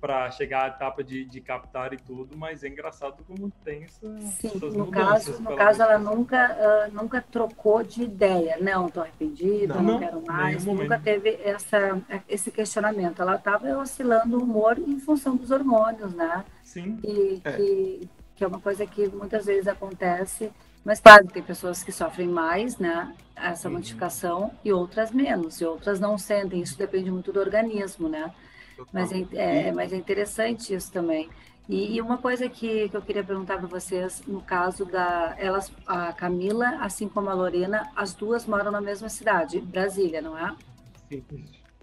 para 0.00 0.30
chegar 0.30 0.64
à 0.64 0.68
etapa 0.68 1.02
de, 1.02 1.24
de, 1.24 1.40
captar 1.40 1.92
e 1.92 1.96
tudo, 1.96 2.36
mas 2.36 2.62
é 2.62 2.68
engraçado 2.68 3.24
como 3.24 3.50
tem 3.64 3.84
essa, 3.84 4.00
Sim, 4.20 4.52
essas 4.54 4.74
no 4.74 4.86
caso, 4.90 5.42
no 5.42 5.56
caso 5.56 5.82
ela 5.82 5.98
nunca, 5.98 6.56
uh, 6.56 6.94
nunca 6.94 7.20
trocou 7.20 7.82
de 7.82 8.04
ideia, 8.04 8.58
não, 8.60 8.86
estou 8.86 9.02
arrependida, 9.02 9.74
não, 9.74 9.82
não, 9.82 9.98
quero 9.98 10.24
mais, 10.24 10.64
nunca 10.64 10.82
momento. 10.84 11.02
teve 11.02 11.40
essa, 11.42 12.00
esse 12.28 12.50
questionamento. 12.50 13.20
Ela 13.20 13.36
estava 13.36 13.76
oscilando 13.78 14.38
o 14.38 14.42
humor 14.42 14.78
em 14.78 15.00
função 15.00 15.36
dos 15.36 15.50
hormônios, 15.50 16.14
né? 16.14 16.44
Sim. 16.62 16.98
E 17.02 17.40
é. 17.44 17.52
Que, 17.52 18.08
que 18.36 18.44
é 18.44 18.46
uma 18.46 18.60
coisa 18.60 18.86
que 18.86 19.08
muitas 19.08 19.46
vezes 19.46 19.66
acontece, 19.66 20.52
mas 20.84 21.00
claro, 21.00 21.26
tem 21.26 21.42
pessoas 21.42 21.82
que 21.82 21.90
sofrem 21.90 22.28
mais, 22.28 22.78
né? 22.78 23.12
Essa 23.34 23.68
uhum. 23.68 23.74
modificação 23.74 24.52
e 24.64 24.72
outras 24.72 25.10
menos, 25.10 25.60
e 25.60 25.64
outras 25.64 25.98
não 25.98 26.16
sentem. 26.16 26.60
Isso 26.60 26.78
depende 26.78 27.10
muito 27.10 27.32
do 27.32 27.40
organismo, 27.40 28.08
né? 28.08 28.32
Mas 28.92 29.12
é, 29.12 29.26
é, 29.32 29.72
mas 29.72 29.92
é 29.92 29.96
interessante 29.96 30.74
isso 30.74 30.92
também. 30.92 31.28
E, 31.68 31.96
e 31.96 32.00
uma 32.00 32.16
coisa 32.16 32.48
que, 32.48 32.88
que 32.88 32.96
eu 32.96 33.02
queria 33.02 33.22
perguntar 33.22 33.58
para 33.58 33.66
vocês, 33.66 34.22
no 34.26 34.40
caso 34.40 34.86
da 34.86 35.34
elas, 35.38 35.70
a 35.86 36.12
Camila, 36.12 36.78
assim 36.80 37.08
como 37.08 37.28
a 37.28 37.34
Lorena, 37.34 37.90
as 37.94 38.14
duas 38.14 38.46
moram 38.46 38.70
na 38.70 38.80
mesma 38.80 39.08
cidade, 39.08 39.60
Brasília, 39.60 40.22
não 40.22 40.38
é? 40.38 40.56
Sim, 41.10 41.24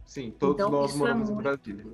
sim 0.06 0.32
todos 0.32 0.56
então, 0.56 0.72
nós 0.72 0.96
é 0.96 0.98
moramos 0.98 1.30
é 1.30 1.34
muito, 1.34 1.40
em 1.40 1.44
Brasília. 1.44 1.86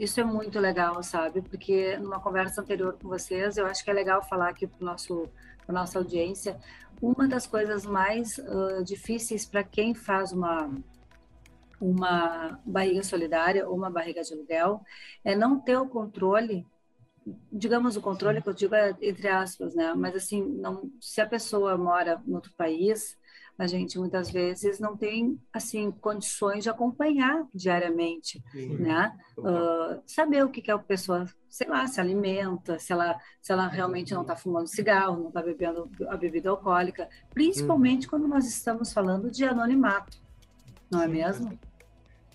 Isso 0.00 0.20
é 0.20 0.24
muito 0.24 0.58
legal, 0.58 1.02
sabe? 1.02 1.42
Porque 1.42 1.98
numa 1.98 2.20
conversa 2.20 2.62
anterior 2.62 2.96
com 3.00 3.08
vocês, 3.08 3.58
eu 3.58 3.66
acho 3.66 3.84
que 3.84 3.90
é 3.90 3.94
legal 3.94 4.22
falar 4.22 4.48
aqui 4.48 4.66
para 4.66 4.84
nosso 4.84 5.28
para 5.66 5.74
nossa 5.74 5.98
audiência, 5.98 6.56
uma 7.02 7.26
das 7.26 7.46
coisas 7.46 7.84
mais 7.84 8.38
uh, 8.38 8.84
difíceis 8.84 9.44
para 9.44 9.64
quem 9.64 9.94
faz 9.94 10.32
uma 10.32 10.70
uma 11.80 12.60
barriga 12.64 13.02
solidária 13.02 13.68
ou 13.68 13.76
uma 13.76 13.90
barriga 13.90 14.22
de 14.22 14.32
aluguel, 14.32 14.80
é 15.24 15.34
não 15.34 15.60
ter 15.60 15.76
o 15.76 15.88
controle, 15.88 16.66
digamos 17.52 17.96
o 17.96 18.00
controle 18.00 18.40
que 18.40 18.48
eu 18.48 18.54
digo 18.54 18.74
é 18.74 18.96
entre 19.02 19.28
aspas, 19.28 19.74
né? 19.74 19.92
Mas 19.94 20.14
assim, 20.14 20.42
não, 20.42 20.90
se 21.00 21.20
a 21.20 21.26
pessoa 21.26 21.76
mora 21.76 22.22
em 22.26 22.34
outro 22.34 22.52
país, 22.56 23.16
a 23.58 23.66
gente 23.66 23.98
muitas 23.98 24.30
vezes 24.30 24.78
não 24.78 24.96
tem 24.96 25.40
assim 25.52 25.90
condições 25.90 26.62
de 26.62 26.70
acompanhar 26.70 27.46
diariamente, 27.54 28.42
Sim. 28.52 28.76
né? 28.76 29.16
Uh, 29.38 30.02
saber 30.06 30.44
o 30.44 30.50
que 30.50 30.60
que 30.60 30.70
a 30.70 30.78
pessoa, 30.78 31.24
sei 31.48 31.66
lá, 31.66 31.86
se 31.86 32.00
alimenta, 32.00 32.78
se 32.78 32.92
ela 32.92 33.18
se 33.40 33.52
ela 33.52 33.66
realmente 33.66 34.14
não 34.14 34.22
está 34.22 34.36
fumando 34.36 34.66
cigarro, 34.66 35.18
não 35.20 35.28
está 35.28 35.42
bebendo 35.42 35.90
a 36.08 36.16
bebida 36.16 36.50
alcoólica, 36.50 37.08
principalmente 37.32 38.06
hum. 38.06 38.10
quando 38.10 38.28
nós 38.28 38.46
estamos 38.46 38.92
falando 38.92 39.30
de 39.30 39.44
anonimato 39.44 40.25
não 40.90 41.02
é 41.02 41.08
mesmo? 41.08 41.58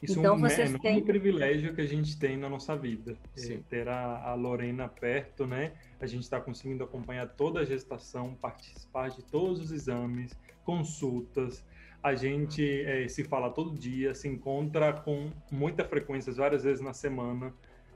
Isso 0.01 0.20
então, 0.20 0.34
é 0.34 0.38
um 0.38 0.39
vocês 0.39 0.74
têm... 0.79 1.03
privilégio 1.03 1.75
que 1.75 1.81
a 1.81 1.86
gente 1.86 2.17
tem 2.17 2.36
na 2.36 2.50
nossa 2.50 2.75
vida. 2.75 3.15
É 3.38 3.60
ter 3.70 3.88
a, 3.88 4.29
a, 4.29 4.34
Lorena 4.34 4.88
perto, 4.88 5.46
né? 5.46 5.74
A 6.00 6.08
gente 6.08 6.24
está 6.24 6.41
conseguindo 6.41 6.84
acompanhar 6.84 7.27
toda 7.27 7.60
a 7.60 7.65
gestação, 7.65 8.34
participar 8.34 9.10
de 9.10 9.22
todos 9.24 9.62
os 9.62 9.72
exames, 9.72 10.36
consultas. 10.63 11.63
A 12.01 12.15
gente 12.15 12.81
é, 12.81 13.08
se 13.08 13.24
fala 13.24 13.51
todo 13.51 13.77
dia, 13.77 14.15
se 14.15 14.27
encontra 14.27 14.91
com 14.91 15.29
muita 15.51 15.86
frequência, 15.86 16.34
várias 16.34 16.63
vezes 16.63 16.81
na 16.81 16.93
semana. 16.93 17.53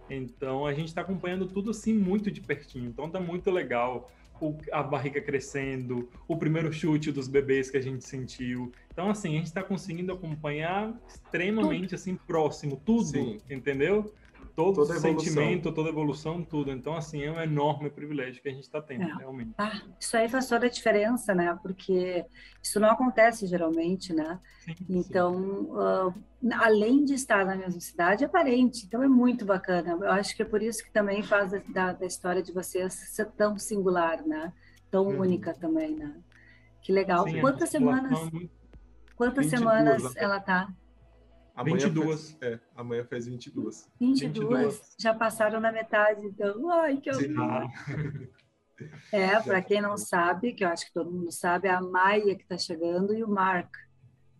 Então, 0.07 0.67
a 0.67 0.74
gente 0.75 0.89
está 0.89 1.01
acompanhando 1.01 1.47
tudo 1.47 1.71
assim 1.71 1.91
muito 1.91 2.29
de 2.29 2.39
pertinho. 2.39 2.88
Então, 2.88 3.09
tá 3.09 3.19
muito 3.19 3.50
legal 3.50 4.12
o, 4.39 4.56
a 4.72 4.84
barriga 4.84 5.22
crescendo, 5.22 6.10
o 6.27 6.38
primeiro 6.38 6.72
chute 6.72 7.12
dos 7.12 7.27
bebês 7.27 7.70
que 7.70 7.77
a 7.77 7.82
gente 7.82 8.06
sentiu. 8.06 8.72
Então, 8.92 9.10
assim, 9.10 9.30
a 9.30 9.38
gente 9.38 9.48
está 9.48 9.63
conseguindo 9.63 10.12
acompanhar 10.12 10.94
extremamente 11.08 11.89
tudo. 11.89 11.96
assim 11.96 12.15
próximo, 12.15 12.82
tudo, 12.86 13.06
Sim. 13.06 13.42
entendeu? 13.50 14.13
Todo 14.55 14.85
toda 14.85 15.00
sentimento, 15.00 15.71
toda 15.71 15.89
evolução, 15.89 16.41
tudo. 16.41 16.71
Então, 16.71 16.95
assim, 16.95 17.24
é 17.24 17.31
um 17.31 17.41
enorme 17.41 17.89
privilégio 17.89 18.41
que 18.41 18.47
a 18.47 18.51
gente 18.51 18.63
está 18.63 18.81
tendo, 18.81 19.03
é. 19.03 19.13
realmente. 19.17 19.53
Ah, 19.57 19.81
isso 20.00 20.15
aí 20.15 20.29
faz 20.29 20.47
toda 20.47 20.65
a 20.65 20.69
diferença, 20.69 21.35
né? 21.35 21.57
Porque 21.62 22.25
isso 22.63 22.79
não 22.79 22.89
acontece 22.89 23.45
geralmente, 23.45 24.13
né? 24.13 24.39
Sim, 24.59 24.75
então, 24.89 25.33
sim. 25.35 26.47
Uh, 26.47 26.53
além 26.53 27.03
de 27.03 27.13
estar 27.13 27.45
na 27.45 27.55
mesma 27.55 27.81
cidade, 27.81 28.24
é 28.24 28.27
parente. 28.27 28.85
Então, 28.85 29.03
é 29.03 29.07
muito 29.07 29.45
bacana. 29.45 29.91
Eu 29.91 30.12
acho 30.12 30.35
que 30.35 30.41
é 30.41 30.45
por 30.45 30.63
isso 30.63 30.83
que 30.83 30.91
também 30.91 31.21
faz 31.21 31.51
da, 31.74 31.91
da 31.91 32.05
história 32.05 32.41
de 32.41 32.53
vocês 32.53 32.93
ser 32.93 33.25
tão 33.31 33.57
singular, 33.59 34.25
né? 34.25 34.53
Tão 34.89 35.07
hum. 35.07 35.19
única 35.19 35.53
também, 35.53 35.95
né? 35.95 36.15
Que 36.81 36.93
legal. 36.93 37.27
Sim, 37.27 37.41
quantas 37.41 37.69
semanas... 37.69 38.17
Quantas 39.17 39.45
semanas 39.45 40.13
ela 40.17 40.41
tá? 40.41 40.67
Amanhã 41.55 41.88
22. 41.88 42.31
Faz, 42.31 42.38
é, 42.41 42.59
amanhã 42.75 43.05
faz 43.05 43.27
22. 43.27 43.89
22? 44.00 44.45
22. 44.45 44.95
Já 45.00 45.13
passaram 45.13 45.59
na 45.59 45.71
metade, 45.71 46.25
então. 46.25 46.69
Ai, 46.69 46.97
que 46.97 47.09
horror. 47.09 47.69
É, 49.09 49.39
para 49.39 49.62
quem 49.62 49.81
não 49.81 49.97
sabe, 49.97 50.51
que 50.51 50.63
eu 50.63 50.67
acho 50.67 50.88
que 50.88 50.93
todo 50.93 51.12
mundo 51.12 51.31
sabe, 51.31 51.69
é 51.69 51.71
a 51.71 51.81
Maia 51.81 52.35
que 52.35 52.43
está 52.43 52.57
chegando 52.57 53.13
e 53.13 53.24
o 53.24 53.27
Mark, 53.29 53.74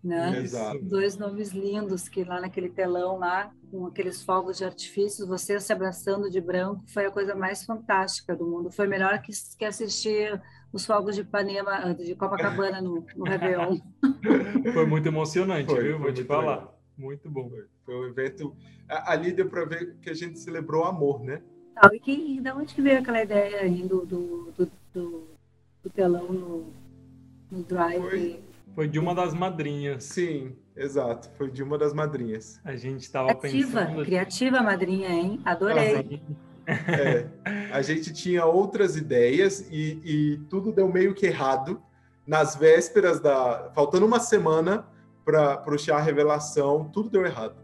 né? 0.03 0.39
Exato. 0.39 0.84
Dois 0.84 1.17
nomes 1.17 1.51
lindos 1.51 2.10
que 2.10 2.24
lá 2.24 2.41
naquele 2.41 2.69
telão 2.69 3.17
lá, 3.17 3.51
com 3.72 3.86
aqueles 3.86 4.24
fogos 4.24 4.57
de 4.57 4.65
artifício, 4.65 5.25
você 5.25 5.60
se 5.60 5.72
abraçando 5.72 6.29
de 6.29 6.41
branco, 6.41 6.84
foi 6.88 7.05
a 7.05 7.12
coisa 7.12 7.34
mais 7.34 7.63
fantástica 7.63 8.36
do 8.36 8.45
mundo. 8.45 8.69
Foi 8.72 8.88
melhor 8.88 9.22
que, 9.22 9.31
que 9.57 9.63
assistir 9.63 10.41
os 10.72 10.86
fogos 10.86 11.15
de 11.15 11.22
Ipanema, 11.22 11.95
de 11.95 12.13
Copacabana 12.15 12.81
no, 12.81 13.05
no 13.15 13.24
Réveillon. 13.24 13.79
Foi 14.74 14.86
muito 14.86 15.07
emocionante, 15.07 15.72
foi, 15.72 15.84
viu? 15.84 16.00
Vou 16.00 16.12
te 16.12 16.24
falar. 16.25 16.55
Legal. 16.57 16.75
Muito 16.98 17.30
bom. 17.30 17.50
Foi, 17.50 17.66
foi 17.86 17.96
um 17.96 18.06
evento. 18.08 18.56
Ali 18.88 19.32
deu 19.32 19.50
para 19.50 19.66
ver 19.66 19.96
que 20.02 20.10
a 20.10 20.14
gente 20.14 20.40
celebrou 20.40 20.86
amor, 20.86 21.22
né? 21.24 21.42
Ah, 21.75 21.90
e, 21.94 22.00
que, 22.00 22.12
e 22.12 22.42
da 22.42 22.56
onde 22.56 22.74
que 22.74 22.82
veio 22.82 23.00
aquela 23.00 23.22
ideia 23.22 23.62
aí 23.62 23.84
do, 23.84 24.06
do, 24.06 24.54
do, 24.58 24.72
do, 24.94 25.28
do 25.84 25.90
telão 25.90 26.32
no, 26.32 26.74
no 27.52 27.64
drive? 27.64 28.02
Foi, 28.02 28.44
foi, 28.74 28.88
de 28.88 28.98
uma 28.98 29.14
das 29.14 29.34
madrinhas. 29.34 30.06
Sim, 30.06 30.56
exato. 30.75 31.30
Foi 31.38 31.52
de 31.52 31.62
uma 31.62 31.78
das 31.78 31.94
madrinhas. 31.94 32.62
A 32.64 32.78
gente 32.78 33.02
estava 33.02 33.36
pensando. 33.36 34.06
Criativa 34.06 34.62
madrinha, 34.62 35.10
hein? 35.10 35.42
Adorei. 35.44 36.22
É, 36.68 37.28
a 37.72 37.82
gente 37.82 38.14
tinha 38.14 38.46
outras 38.46 38.96
ideias 38.96 39.68
e, 39.70 40.02
e 40.04 40.38
tudo 40.50 40.72
deu 40.72 40.88
meio 40.92 41.14
que 41.14 41.25
errado. 41.25 41.82
Nas 42.25 42.56
vésperas 42.56 43.20
da. 43.20 43.72
Faltando 43.75 44.06
uma 44.06 44.20
semana 44.20 44.88
para 45.25 45.74
o 45.74 45.77
chá 45.77 46.00
revelação, 46.00 46.88
tudo 46.94 47.10
deu 47.10 47.25
errado. 47.25 47.55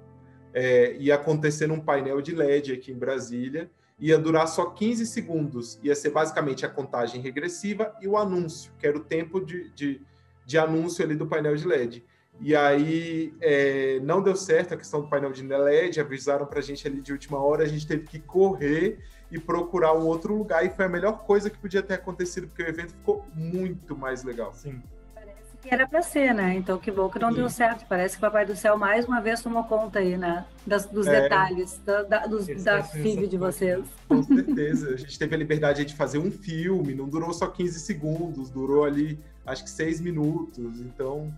É, 0.54 0.96
ia 0.98 1.16
acontecer 1.16 1.68
num 1.68 1.80
painel 1.80 2.22
de 2.22 2.36
LED 2.36 2.74
aqui 2.74 2.92
em 2.92 2.98
Brasília, 2.98 3.70
ia 4.00 4.18
durar 4.18 4.48
só 4.48 4.66
15 4.66 5.06
segundos, 5.06 5.80
ia 5.84 5.96
ser 5.96 6.10
basicamente 6.10 6.66
a 6.66 6.70
contagem 6.70 7.22
regressiva 7.22 7.96
e 8.02 8.08
o 8.08 8.18
anúncio, 8.18 8.74
que 8.80 8.88
era 8.88 8.98
o 8.98 9.02
tempo 9.02 9.40
de, 9.40 9.70
de, 9.70 10.02
de 10.46 10.58
anúncio 10.58 11.06
ali 11.06 11.16
do 11.16 11.28
painel 11.28 11.56
de 11.56 11.66
LED. 11.66 12.04
E 12.40 12.56
aí 12.56 13.34
é, 13.40 14.00
não 14.00 14.22
deu 14.22 14.36
certo 14.36 14.74
a 14.74 14.78
questão 14.78 15.02
do 15.02 15.08
painel 15.08 15.32
de 15.32 15.44
LED, 15.44 16.00
avisaram 16.00 16.48
para 16.48 16.60
a 16.60 16.64
gente 16.64 16.86
ali 16.88 17.00
de 17.00 17.12
última 17.12 17.38
hora, 17.38 17.64
a 17.64 17.68
gente 17.68 17.86
teve 17.86 18.08
que 18.08 18.20
correr 18.20 18.98
e 19.32 19.40
procurar 19.40 19.94
um 19.94 20.08
outro 20.08 20.36
lugar, 20.36 20.66
e 20.66 20.70
foi 20.72 20.86
a 20.86 20.90
melhor 20.90 21.20
coisa 21.20 21.50
que 21.50 21.58
podia 21.58 21.84
ter 21.84 21.94
acontecido, 21.94 22.48
porque 22.48 22.64
o 22.64 22.68
evento 22.68 22.94
ficou 22.94 23.26
muito 23.34 23.96
mais 23.96 24.24
legal. 24.24 24.52
Sim 24.54 24.82
era 25.70 25.88
para 25.88 26.02
ser, 26.02 26.34
né? 26.34 26.56
Então 26.56 26.78
que 26.78 26.92
bom 26.92 27.10
que 27.10 27.20
não 27.20 27.30
Sim. 27.30 27.36
deu 27.36 27.50
certo. 27.50 27.86
Parece 27.88 28.16
que 28.16 28.20
o 28.20 28.28
Papai 28.28 28.46
do 28.46 28.56
Céu 28.56 28.78
mais 28.78 29.06
uma 29.06 29.22
vez 29.22 29.42
tomou 29.42 29.64
conta 29.64 30.00
aí, 30.00 30.18
né? 30.18 30.46
Das, 30.66 30.86
dos 30.86 31.08
é. 31.08 31.22
detalhes, 31.22 31.80
da, 31.86 32.04
da, 32.04 32.28
dos, 32.28 32.48
da 32.64 32.84
FIV 32.84 33.28
de 33.28 33.38
vocês. 33.38 33.86
Com 34.08 34.24
certeza. 34.24 34.94
A 34.94 34.98
gente 34.98 35.18
teve 35.18 35.36
a 35.36 35.38
liberdade 35.38 35.86
de 35.86 35.96
fazer 35.96 36.18
um 36.18 36.32
filme, 36.32 36.94
não 36.94 37.08
durou 37.08 37.34
só 37.34 37.48
15 37.48 37.80
segundos, 37.80 38.50
durou 38.50 38.84
ali 38.84 39.20
acho 39.46 39.64
que 39.64 39.70
seis 39.70 40.00
minutos. 40.00 40.80
Então. 40.80 41.34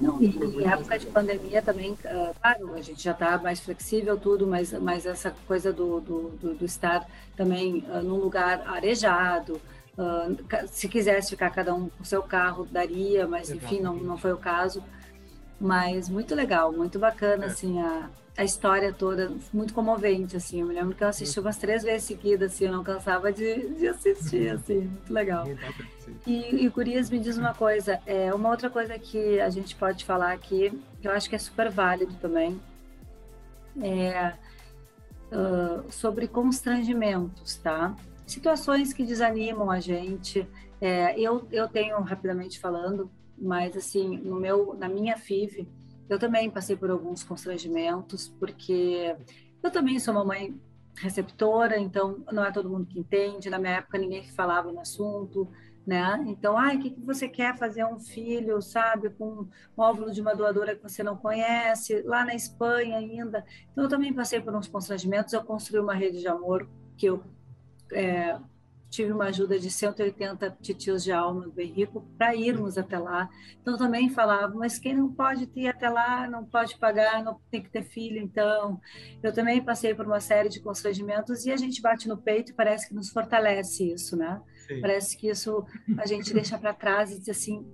Não, 0.00 0.22
e 0.22 0.28
em 0.28 0.66
época 0.66 0.98
de 0.98 1.06
pandemia 1.06 1.60
também, 1.60 1.92
uh, 1.92 2.34
claro, 2.40 2.74
a 2.74 2.80
gente 2.80 3.02
já 3.02 3.10
está 3.10 3.36
mais 3.36 3.60
flexível 3.60 4.16
tudo, 4.16 4.46
mas, 4.46 4.72
mas 4.72 5.04
essa 5.04 5.34
coisa 5.46 5.72
do, 5.72 6.00
do, 6.00 6.28
do, 6.40 6.54
do 6.54 6.64
estar 6.64 7.06
também 7.36 7.84
uh, 7.88 8.02
num 8.02 8.16
lugar 8.16 8.62
arejado, 8.66 9.60
Uh, 9.98 10.68
se 10.68 10.88
quisesse 10.88 11.30
ficar 11.30 11.50
cada 11.50 11.74
um 11.74 11.88
com 11.88 12.04
seu 12.04 12.22
carro, 12.22 12.66
daria, 12.70 13.26
mas 13.26 13.50
enfim, 13.50 13.80
não, 13.80 13.96
não 13.96 14.16
foi 14.16 14.32
o 14.32 14.36
caso. 14.36 14.82
Mas 15.60 16.08
muito 16.08 16.34
legal, 16.34 16.72
muito 16.72 16.98
bacana, 16.98 17.44
é. 17.44 17.48
assim, 17.48 17.80
a, 17.80 18.08
a 18.36 18.44
história 18.44 18.92
toda, 18.92 19.30
muito 19.52 19.74
comovente, 19.74 20.36
assim. 20.36 20.60
Eu 20.60 20.66
me 20.66 20.74
lembro 20.74 20.94
que 20.94 21.04
eu 21.04 21.08
assisti 21.08 21.38
umas 21.38 21.58
três 21.58 21.82
vezes 21.82 22.04
seguidas, 22.04 22.52
assim, 22.52 22.64
eu 22.64 22.72
não 22.72 22.82
cansava 22.82 23.30
de, 23.30 23.68
de 23.74 23.88
assistir, 23.88 24.48
assim, 24.56 24.78
muito 24.78 25.12
legal. 25.12 25.46
E, 26.26 26.64
e 26.64 26.68
Gurias, 26.68 27.10
me 27.10 27.18
diz 27.18 27.36
uma 27.36 27.52
coisa, 27.52 28.00
é, 28.06 28.32
uma 28.32 28.48
outra 28.48 28.70
coisa 28.70 28.98
que 28.98 29.38
a 29.40 29.50
gente 29.50 29.76
pode 29.76 30.04
falar 30.04 30.32
aqui, 30.32 30.72
que 31.02 31.06
eu 31.06 31.12
acho 31.12 31.28
que 31.28 31.36
é 31.36 31.38
super 31.38 31.68
válido 31.70 32.14
também, 32.14 32.58
é 33.82 34.32
uh, 35.30 35.90
sobre 35.90 36.26
constrangimentos, 36.26 37.56
tá? 37.56 37.94
Situações 38.30 38.92
que 38.92 39.04
desanimam 39.04 39.70
a 39.70 39.80
gente. 39.80 40.46
É, 40.80 41.18
eu, 41.18 41.46
eu 41.50 41.68
tenho, 41.68 42.00
rapidamente 42.00 42.58
falando, 42.58 43.10
mas 43.36 43.76
assim, 43.76 44.16
no 44.18 44.36
meu, 44.36 44.74
na 44.78 44.88
minha 44.88 45.16
FIV, 45.16 45.68
eu 46.08 46.18
também 46.18 46.50
passei 46.50 46.76
por 46.76 46.90
alguns 46.90 47.22
constrangimentos, 47.22 48.28
porque 48.38 49.14
eu 49.62 49.70
também 49.70 49.98
sou 49.98 50.14
uma 50.14 50.24
mãe 50.24 50.58
receptora, 50.96 51.78
então 51.78 52.24
não 52.32 52.44
é 52.44 52.50
todo 52.50 52.68
mundo 52.68 52.86
que 52.86 52.98
entende. 52.98 53.50
Na 53.50 53.58
minha 53.58 53.74
época, 53.74 53.98
ninguém 53.98 54.22
falava 54.30 54.72
no 54.72 54.80
assunto, 54.80 55.48
né? 55.86 56.22
Então, 56.26 56.56
ai, 56.56 56.76
o 56.76 56.80
que, 56.80 56.90
que 56.90 57.00
você 57.00 57.28
quer 57.28 57.56
fazer 57.56 57.84
um 57.84 57.98
filho, 57.98 58.60
sabe, 58.60 59.10
com 59.10 59.26
um 59.26 59.48
óvulo 59.76 60.12
de 60.12 60.20
uma 60.20 60.34
doadora 60.34 60.74
que 60.76 60.82
você 60.82 61.02
não 61.02 61.16
conhece, 61.16 62.02
lá 62.02 62.24
na 62.24 62.34
Espanha 62.34 62.98
ainda. 62.98 63.44
Então, 63.70 63.84
eu 63.84 63.90
também 63.90 64.12
passei 64.12 64.40
por 64.40 64.54
uns 64.54 64.68
constrangimentos. 64.68 65.32
Eu 65.32 65.44
construí 65.44 65.80
uma 65.80 65.94
rede 65.94 66.20
de 66.20 66.28
amor 66.28 66.68
que 66.96 67.06
eu 67.06 67.22
é, 67.92 68.38
tive 68.90 69.12
uma 69.12 69.26
ajuda 69.26 69.58
de 69.58 69.70
180 69.70 70.58
titios 70.60 71.04
de 71.04 71.12
alma 71.12 71.48
do 71.48 71.60
Henrico 71.60 72.02
para 72.18 72.34
irmos 72.34 72.76
até 72.76 72.98
lá. 72.98 73.30
Então 73.62 73.78
também 73.78 74.10
falava, 74.10 74.52
mas 74.54 74.78
quem 74.78 74.94
não 74.94 75.12
pode 75.12 75.48
ir 75.54 75.68
até 75.68 75.88
lá, 75.88 76.28
não 76.28 76.44
pode 76.44 76.76
pagar, 76.76 77.22
não 77.22 77.40
tem 77.50 77.62
que 77.62 77.70
ter 77.70 77.84
filho, 77.84 78.18
então. 78.18 78.80
Eu 79.22 79.32
também 79.32 79.62
passei 79.62 79.94
por 79.94 80.06
uma 80.06 80.20
série 80.20 80.48
de 80.48 80.60
constrangimentos 80.60 81.46
e 81.46 81.52
a 81.52 81.56
gente 81.56 81.80
bate 81.80 82.08
no 82.08 82.18
peito 82.18 82.50
e 82.50 82.54
parece 82.54 82.88
que 82.88 82.94
nos 82.94 83.10
fortalece 83.10 83.92
isso, 83.92 84.16
né? 84.16 84.42
Sim. 84.66 84.80
Parece 84.80 85.16
que 85.16 85.28
isso 85.28 85.64
a 85.96 86.06
gente 86.06 86.34
deixa 86.34 86.58
para 86.58 86.74
trás 86.74 87.12
e 87.12 87.18
diz 87.20 87.28
assim, 87.28 87.64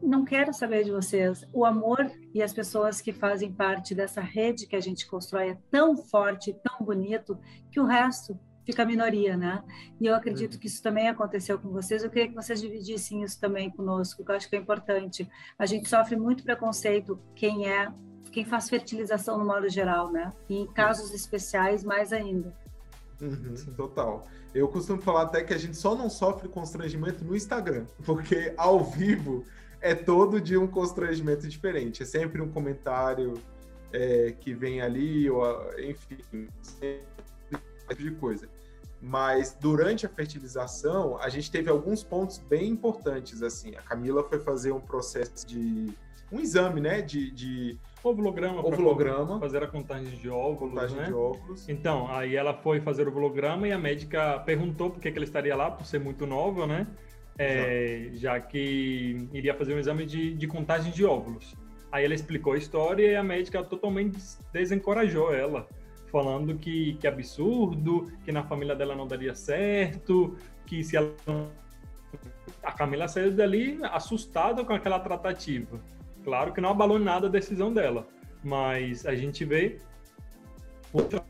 não 0.00 0.24
quero 0.24 0.52
saber 0.52 0.84
de 0.84 0.92
vocês. 0.92 1.44
O 1.52 1.64
amor 1.64 2.10
e 2.32 2.42
as 2.42 2.52
pessoas 2.52 3.00
que 3.00 3.12
fazem 3.12 3.52
parte 3.52 3.94
dessa 3.94 4.20
rede 4.20 4.66
que 4.66 4.76
a 4.76 4.80
gente 4.80 5.06
constrói 5.06 5.50
é 5.50 5.58
tão 5.70 5.96
forte, 5.96 6.54
tão 6.62 6.84
bonito, 6.86 7.38
que 7.72 7.80
o 7.80 7.86
resto 7.86 8.38
fica 8.64 8.82
a 8.82 8.86
minoria, 8.86 9.36
né? 9.36 9.62
E 10.00 10.06
eu 10.06 10.14
acredito 10.14 10.58
que 10.58 10.66
isso 10.66 10.82
também 10.82 11.08
aconteceu 11.08 11.58
com 11.58 11.70
vocês. 11.70 12.02
Eu 12.02 12.10
queria 12.10 12.28
que 12.28 12.34
vocês 12.34 12.60
dividissem 12.60 13.22
isso 13.22 13.40
também 13.40 13.70
conosco, 13.70 14.24
que 14.24 14.30
eu 14.30 14.36
acho 14.36 14.48
que 14.48 14.56
é 14.56 14.58
importante. 14.58 15.28
A 15.58 15.66
gente 15.66 15.88
sofre 15.88 16.16
muito 16.16 16.42
preconceito 16.42 17.18
quem 17.34 17.68
é, 17.68 17.92
quem 18.32 18.44
faz 18.44 18.68
fertilização 18.68 19.38
no 19.38 19.44
modo 19.44 19.68
geral, 19.68 20.10
né? 20.10 20.32
E 20.48 20.56
em 20.56 20.66
casos 20.72 21.12
especiais, 21.12 21.84
mais 21.84 22.12
ainda. 22.12 22.54
Uhum, 23.20 23.54
total. 23.76 24.26
Eu 24.54 24.68
costumo 24.68 25.00
falar 25.00 25.22
até 25.22 25.42
que 25.42 25.54
a 25.54 25.58
gente 25.58 25.76
só 25.76 25.94
não 25.94 26.10
sofre 26.10 26.48
constrangimento 26.48 27.24
no 27.24 27.36
Instagram, 27.36 27.86
porque 28.04 28.52
ao 28.56 28.82
vivo 28.82 29.44
é 29.80 29.94
todo 29.94 30.40
dia 30.40 30.60
um 30.60 30.66
constrangimento 30.66 31.46
diferente. 31.46 32.02
É 32.02 32.06
sempre 32.06 32.40
um 32.40 32.50
comentário 32.50 33.34
é, 33.92 34.32
que 34.32 34.54
vem 34.54 34.80
ali, 34.80 35.28
ou 35.28 35.44
enfim, 35.78 36.48
tipo 37.88 38.02
de 38.02 38.10
coisa. 38.12 38.48
Mas 39.06 39.54
durante 39.60 40.06
a 40.06 40.08
fertilização, 40.08 41.18
a 41.20 41.28
gente 41.28 41.50
teve 41.50 41.68
alguns 41.68 42.02
pontos 42.02 42.38
bem 42.38 42.70
importantes, 42.70 43.42
assim. 43.42 43.76
A 43.76 43.82
Camila 43.82 44.24
foi 44.24 44.38
fazer 44.38 44.72
um 44.72 44.80
processo 44.80 45.46
de... 45.46 45.92
um 46.32 46.40
exame, 46.40 46.80
né, 46.80 47.02
de... 47.02 47.30
de 47.30 47.78
ovulograma, 48.02 48.66
ovulograma 48.66 49.38
fazer 49.38 49.62
a 49.62 49.66
contagem 49.66 50.16
de 50.16 50.30
óvulos, 50.30 50.72
contagem 50.72 50.96
né? 50.96 51.04
de 51.04 51.12
óvulos. 51.12 51.68
Então, 51.68 52.10
aí 52.10 52.34
ela 52.34 52.54
foi 52.54 52.80
fazer 52.80 53.06
o 53.06 53.10
ovulograma 53.10 53.68
e 53.68 53.72
a 53.72 53.78
médica 53.78 54.38
perguntou 54.40 54.90
por 54.90 55.00
que, 55.00 55.10
que 55.10 55.18
ela 55.18 55.24
estaria 55.24 55.54
lá, 55.54 55.70
por 55.70 55.84
ser 55.84 56.00
muito 56.00 56.24
nova, 56.24 56.66
né? 56.66 56.86
É, 57.38 58.08
já 58.14 58.40
que 58.40 59.28
iria 59.34 59.54
fazer 59.54 59.74
um 59.74 59.78
exame 59.78 60.06
de, 60.06 60.32
de 60.34 60.46
contagem 60.46 60.90
de 60.90 61.04
óvulos. 61.04 61.54
Aí 61.92 62.06
ela 62.06 62.14
explicou 62.14 62.54
a 62.54 62.58
história 62.58 63.06
e 63.06 63.16
a 63.16 63.22
médica 63.22 63.62
totalmente 63.62 64.18
desencorajou 64.50 65.34
ela 65.34 65.68
falando 66.14 66.56
que, 66.56 66.94
que 67.00 67.08
absurdo, 67.08 68.08
que 68.24 68.30
na 68.30 68.44
família 68.44 68.76
dela 68.76 68.94
não 68.94 69.04
daria 69.04 69.34
certo, 69.34 70.38
que 70.64 70.84
se 70.84 70.96
ela 70.96 71.12
a 72.62 72.70
Camila 72.70 73.08
saiu 73.08 73.32
dali 73.32 73.80
assustada 73.82 74.64
com 74.64 74.72
aquela 74.72 75.00
tratativa. 75.00 75.80
Claro 76.22 76.52
que 76.52 76.60
não 76.60 76.70
abalou 76.70 77.00
nada 77.00 77.26
a 77.26 77.30
decisão 77.30 77.74
dela, 77.74 78.06
mas 78.44 79.04
a 79.04 79.16
gente 79.16 79.44
vê 79.44 79.80
outra 80.92 81.20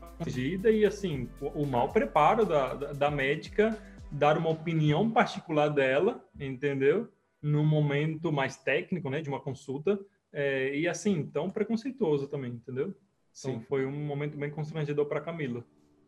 e 0.71 0.85
assim 0.85 1.27
o 1.41 1.65
mau 1.65 1.89
preparo 1.89 2.45
da, 2.45 2.75
da, 2.75 2.93
da, 2.93 3.11
médica 3.11 3.77
dar 4.11 4.37
uma 4.37 4.51
opinião 4.51 5.09
particular 5.09 5.69
dela, 5.69 6.23
entendeu? 6.39 7.09
No 7.41 7.65
momento 7.65 8.31
mais 8.31 8.55
técnico, 8.55 9.09
né, 9.09 9.19
de 9.19 9.29
uma 9.29 9.41
consulta 9.41 9.99
é, 10.31 10.77
e 10.77 10.87
assim 10.87 11.25
tão 11.25 11.49
preconceituoso 11.49 12.27
também, 12.27 12.51
entendeu? 12.51 12.95
Então 13.37 13.59
Sim. 13.59 13.65
foi 13.67 13.85
um 13.85 14.05
momento 14.05 14.37
bem 14.37 14.49
constrangedor 14.49 15.05
para 15.05 15.19
Camila. 15.19 15.63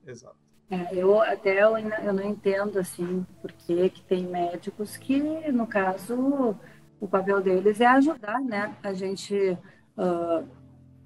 Exato. 0.05 0.37
É, 0.69 0.93
eu 0.93 1.21
até 1.21 1.63
eu, 1.63 1.77
eu 1.77 2.13
não 2.13 2.23
entendo 2.23 2.77
assim 2.77 3.25
porque 3.41 3.89
que 3.89 4.01
tem 4.03 4.25
médicos 4.25 4.97
que 4.97 5.19
no 5.51 5.65
caso 5.65 6.55
o 6.99 7.07
papel 7.07 7.41
deles 7.41 7.79
é 7.79 7.85
ajudar, 7.85 8.41
né? 8.41 8.75
A 8.83 8.93
gente 8.93 9.57
uh, 9.97 10.47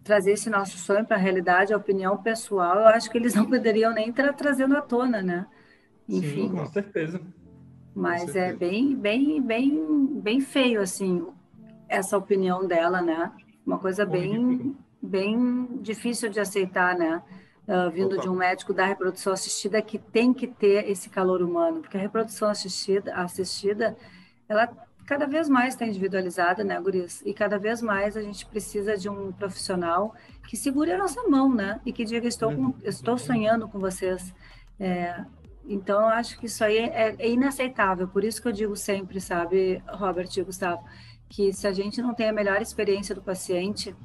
trazer 0.03 0.31
esse 0.31 0.49
nosso 0.49 0.77
sonho 0.77 1.05
para 1.05 1.17
a 1.17 1.19
realidade, 1.19 1.73
a 1.73 1.77
opinião 1.77 2.17
pessoal. 2.17 2.79
Eu 2.79 2.87
acho 2.87 3.09
que 3.09 3.17
eles 3.17 3.35
não 3.35 3.45
poderiam 3.49 3.93
nem 3.93 4.09
estar 4.09 4.31
trazendo 4.33 4.75
à 4.77 4.81
tona, 4.81 5.21
né? 5.21 5.47
Enfim. 6.07 6.49
Sim, 6.49 6.55
com 6.55 6.65
certeza. 6.67 7.21
Mas 7.93 8.23
com 8.23 8.29
é 8.29 8.33
certeza. 8.33 8.53
é 8.53 8.69
bem, 8.69 8.95
bem, 8.95 9.41
bem, 9.41 10.21
bem 10.21 10.39
feio 10.39 10.81
assim 10.81 11.27
essa 11.89 12.17
opinião 12.17 12.65
dela, 12.65 13.01
né? 13.01 13.31
Uma 13.65 13.77
coisa 13.77 14.05
bem 14.05 14.75
bem 15.01 15.79
difícil 15.81 16.29
de 16.29 16.39
aceitar, 16.39 16.95
né? 16.95 17.21
Uh, 17.67 17.89
vindo 17.91 18.13
Opa. 18.13 18.23
de 18.23 18.29
um 18.29 18.35
médico 18.35 18.73
da 18.73 18.85
reprodução 18.85 19.31
assistida 19.31 19.81
que 19.81 19.97
tem 19.97 20.33
que 20.33 20.47
ter 20.47 20.89
esse 20.89 21.09
calor 21.09 21.41
humano, 21.41 21.81
porque 21.81 21.95
a 21.95 21.99
reprodução 21.99 22.49
assistida, 22.49 23.13
assistida 23.15 23.95
ela 24.49 24.67
cada 25.05 25.25
vez 25.25 25.49
mais 25.49 25.73
está 25.73 25.85
individualizada, 25.85 26.63
né, 26.63 26.79
Guris? 26.79 27.21
E 27.25 27.33
cada 27.33 27.57
vez 27.57 27.81
mais 27.81 28.15
a 28.15 28.21
gente 28.21 28.45
precisa 28.45 28.95
de 28.95 29.09
um 29.09 29.31
profissional 29.31 30.15
que 30.47 30.55
segure 30.55 30.91
a 30.91 30.97
nossa 30.97 31.21
mão, 31.27 31.53
né? 31.53 31.81
E 31.85 31.91
que 31.91 32.05
diga, 32.05 32.27
estou, 32.27 32.53
com, 32.53 32.73
estou 32.83 33.17
sonhando 33.17 33.67
com 33.67 33.79
vocês. 33.79 34.33
É, 34.79 35.23
então, 35.65 36.01
eu 36.01 36.07
acho 36.07 36.39
que 36.39 36.45
isso 36.45 36.63
aí 36.63 36.77
é, 36.77 37.15
é, 37.19 37.29
inaceitável. 37.29 38.07
Por 38.07 38.23
isso 38.23 38.41
que 38.41 38.47
eu 38.47 38.51
digo 38.51 38.75
sempre, 38.75 39.19
sabe, 39.19 39.83
Robert 39.87 40.29
e 40.35 40.43
Gustavo, 40.43 40.83
que 41.29 41.51
se 41.53 41.67
a 41.67 41.71
gente 41.71 42.01
não 42.01 42.13
tem 42.13 42.29
a 42.29 42.33
melhor 42.33 42.61
experiência 42.61 43.13
do 43.13 43.21
paciente, 43.21 43.95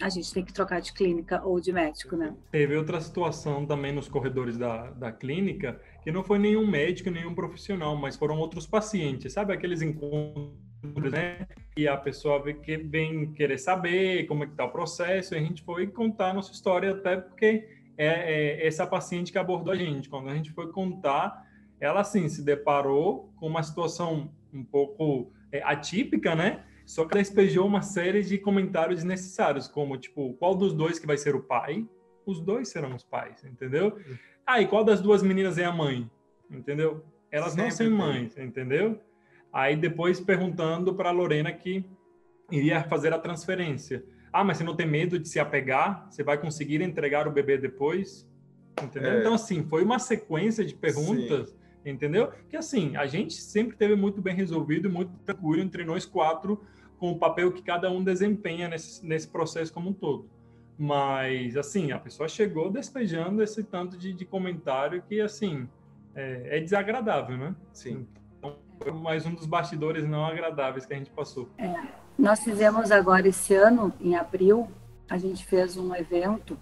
a 0.00 0.08
gente 0.08 0.32
tem 0.32 0.44
que 0.44 0.52
trocar 0.52 0.80
de 0.80 0.92
clínica 0.92 1.40
ou 1.44 1.60
de 1.60 1.72
médico, 1.72 2.16
né? 2.16 2.34
Teve 2.50 2.76
outra 2.76 3.00
situação 3.00 3.64
também 3.64 3.92
nos 3.92 4.08
corredores 4.08 4.58
da, 4.58 4.90
da 4.90 5.12
clínica, 5.12 5.80
que 6.02 6.10
não 6.10 6.24
foi 6.24 6.38
nenhum 6.38 6.66
médico, 6.66 7.10
nenhum 7.10 7.34
profissional, 7.34 7.96
mas 7.96 8.16
foram 8.16 8.38
outros 8.38 8.66
pacientes, 8.66 9.32
sabe? 9.32 9.52
Aqueles 9.52 9.82
encontros, 9.82 11.12
né? 11.12 11.46
E 11.76 11.86
a 11.86 11.96
pessoa 11.96 12.42
que, 12.52 12.76
vem 12.76 13.32
querer 13.32 13.58
saber 13.58 14.26
como 14.26 14.44
é 14.44 14.46
que 14.46 14.54
tá 14.54 14.64
o 14.64 14.70
processo, 14.70 15.34
e 15.34 15.38
a 15.38 15.40
gente 15.40 15.62
foi 15.62 15.86
contar 15.86 16.30
a 16.30 16.34
nossa 16.34 16.52
história, 16.52 16.90
até 16.90 17.16
porque 17.16 17.68
é, 17.96 18.06
é 18.06 18.66
essa 18.66 18.86
paciente 18.86 19.30
que 19.30 19.38
abordou 19.38 19.72
a 19.72 19.76
gente. 19.76 20.08
Quando 20.08 20.28
a 20.28 20.34
gente 20.34 20.50
foi 20.50 20.72
contar, 20.72 21.46
ela, 21.80 22.00
assim, 22.00 22.28
se 22.28 22.42
deparou 22.42 23.32
com 23.36 23.46
uma 23.46 23.62
situação 23.62 24.30
um 24.52 24.64
pouco 24.64 25.32
é, 25.52 25.62
atípica, 25.62 26.34
né? 26.34 26.64
Só 26.84 27.04
que 27.04 27.14
ela 27.14 27.22
despejou 27.22 27.66
uma 27.66 27.82
série 27.82 28.22
de 28.22 28.38
comentários 28.38 28.98
desnecessários, 28.98 29.66
como, 29.66 29.96
tipo, 29.96 30.34
qual 30.34 30.54
dos 30.54 30.72
dois 30.72 30.98
que 30.98 31.06
vai 31.06 31.16
ser 31.16 31.34
o 31.34 31.42
pai? 31.42 31.86
Os 32.26 32.40
dois 32.40 32.68
serão 32.68 32.94
os 32.94 33.02
pais, 33.02 33.44
entendeu? 33.44 33.98
Ah, 34.46 34.60
e 34.60 34.66
qual 34.66 34.84
das 34.84 35.00
duas 35.00 35.22
meninas 35.22 35.56
é 35.58 35.64
a 35.64 35.72
mãe? 35.72 36.10
Entendeu? 36.50 37.04
Elas 37.30 37.52
Sempre 37.52 37.64
não 37.64 37.70
são 37.70 37.90
mães, 37.90 38.36
entendeu? 38.36 39.00
Aí 39.52 39.76
depois 39.76 40.20
perguntando 40.20 40.94
para 40.94 41.10
Lorena 41.10 41.52
que 41.52 41.84
iria 42.50 42.82
fazer 42.84 43.12
a 43.12 43.18
transferência. 43.18 44.04
Ah, 44.32 44.44
mas 44.44 44.58
você 44.58 44.64
não 44.64 44.76
tem 44.76 44.86
medo 44.86 45.18
de 45.18 45.28
se 45.28 45.38
apegar? 45.38 46.06
Você 46.10 46.22
vai 46.22 46.36
conseguir 46.38 46.82
entregar 46.82 47.26
o 47.26 47.30
bebê 47.30 47.56
depois? 47.56 48.28
Entendeu? 48.82 49.12
É. 49.12 49.20
Então, 49.20 49.34
assim, 49.34 49.62
foi 49.62 49.84
uma 49.84 49.98
sequência 49.98 50.64
de 50.64 50.74
perguntas, 50.74 51.50
Sim. 51.50 51.56
Entendeu? 51.84 52.32
Que, 52.48 52.56
assim, 52.56 52.96
a 52.96 53.06
gente 53.06 53.34
sempre 53.34 53.76
teve 53.76 53.94
muito 53.94 54.20
bem 54.20 54.34
resolvido 54.34 54.88
muito 54.90 55.12
tranquilo 55.24 55.62
entre 55.62 55.84
nós 55.84 56.06
quatro 56.06 56.62
com 56.98 57.12
o 57.12 57.18
papel 57.18 57.52
que 57.52 57.62
cada 57.62 57.90
um 57.90 58.02
desempenha 58.02 58.68
nesse, 58.68 59.04
nesse 59.04 59.28
processo 59.28 59.72
como 59.72 59.90
um 59.90 59.92
todo. 59.92 60.28
Mas, 60.78 61.56
assim, 61.56 61.92
a 61.92 61.98
pessoa 61.98 62.28
chegou 62.28 62.70
despejando 62.70 63.42
esse 63.42 63.62
tanto 63.62 63.96
de, 63.96 64.12
de 64.12 64.24
comentário 64.24 65.02
que, 65.02 65.20
assim, 65.20 65.68
é, 66.14 66.58
é, 66.58 66.60
desagradável, 66.60 67.36
né? 67.36 67.54
Sim. 67.72 68.06
Então, 68.38 68.56
foi 68.78 68.92
mais 68.92 69.24
um 69.26 69.34
dos 69.34 69.46
bastidores 69.46 70.06
não 70.06 70.24
agradáveis 70.24 70.86
que 70.86 70.94
a 70.94 70.96
gente 70.96 71.10
passou. 71.10 71.48
É. 71.58 71.74
Nós 72.18 72.40
fizemos 72.42 72.90
agora 72.90 73.28
esse 73.28 73.54
ano, 73.54 73.92
em 74.00 74.14
abril, 74.14 74.68
a 75.10 75.18
gente 75.18 75.44
fez 75.44 75.76
um 75.76 75.94
evento 75.94 76.58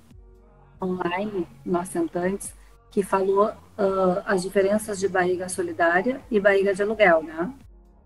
online, 0.83 1.47
nós 1.65 1.89
sentantes, 1.89 2.55
que 2.93 3.03
falou 3.03 3.49
uh, 3.49 4.23
as 4.27 4.43
diferenças 4.43 5.01
de 5.01 5.09
barriga 5.09 5.49
solidária 5.49 6.21
e 6.31 6.39
barriga 6.39 6.75
de 6.75 6.83
aluguel, 6.83 7.23
né? 7.23 7.51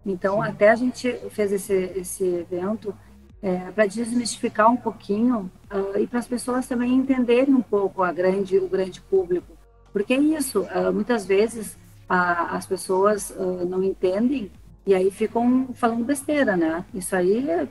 Então, 0.06 0.36
Sim. 0.36 0.48
até 0.48 0.70
a 0.70 0.76
gente 0.76 1.12
fez 1.30 1.52
esse, 1.52 1.74
esse 1.74 2.24
evento 2.24 2.94
é, 3.42 3.72
para 3.72 3.86
desmistificar 3.86 4.70
um 4.70 4.76
pouquinho 4.76 5.50
uh, 5.70 5.98
e 5.98 6.06
para 6.06 6.20
as 6.20 6.28
pessoas 6.28 6.68
também 6.68 6.94
entenderem 6.94 7.52
um 7.52 7.60
pouco 7.60 8.04
a 8.04 8.12
grande, 8.12 8.56
o 8.58 8.68
grande 8.68 9.00
público. 9.00 9.52
Porque 9.92 10.14
é 10.14 10.18
isso, 10.18 10.62
uh, 10.62 10.92
muitas 10.92 11.26
vezes 11.26 11.76
a, 12.08 12.56
as 12.56 12.64
pessoas 12.64 13.34
não 13.68 13.82
entendem 13.82 14.52
e 14.86 14.94
aí 14.94 15.10
ficam 15.10 15.70
falando 15.74 16.04
besteira, 16.04 16.56
né? 16.56 16.84
Isso 16.94 17.16
aí, 17.16 17.68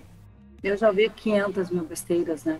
eu 0.62 0.76
já 0.76 0.90
ouvi 0.90 1.10
500 1.10 1.70
mil 1.70 1.86
besteiras, 1.86 2.44
né? 2.44 2.60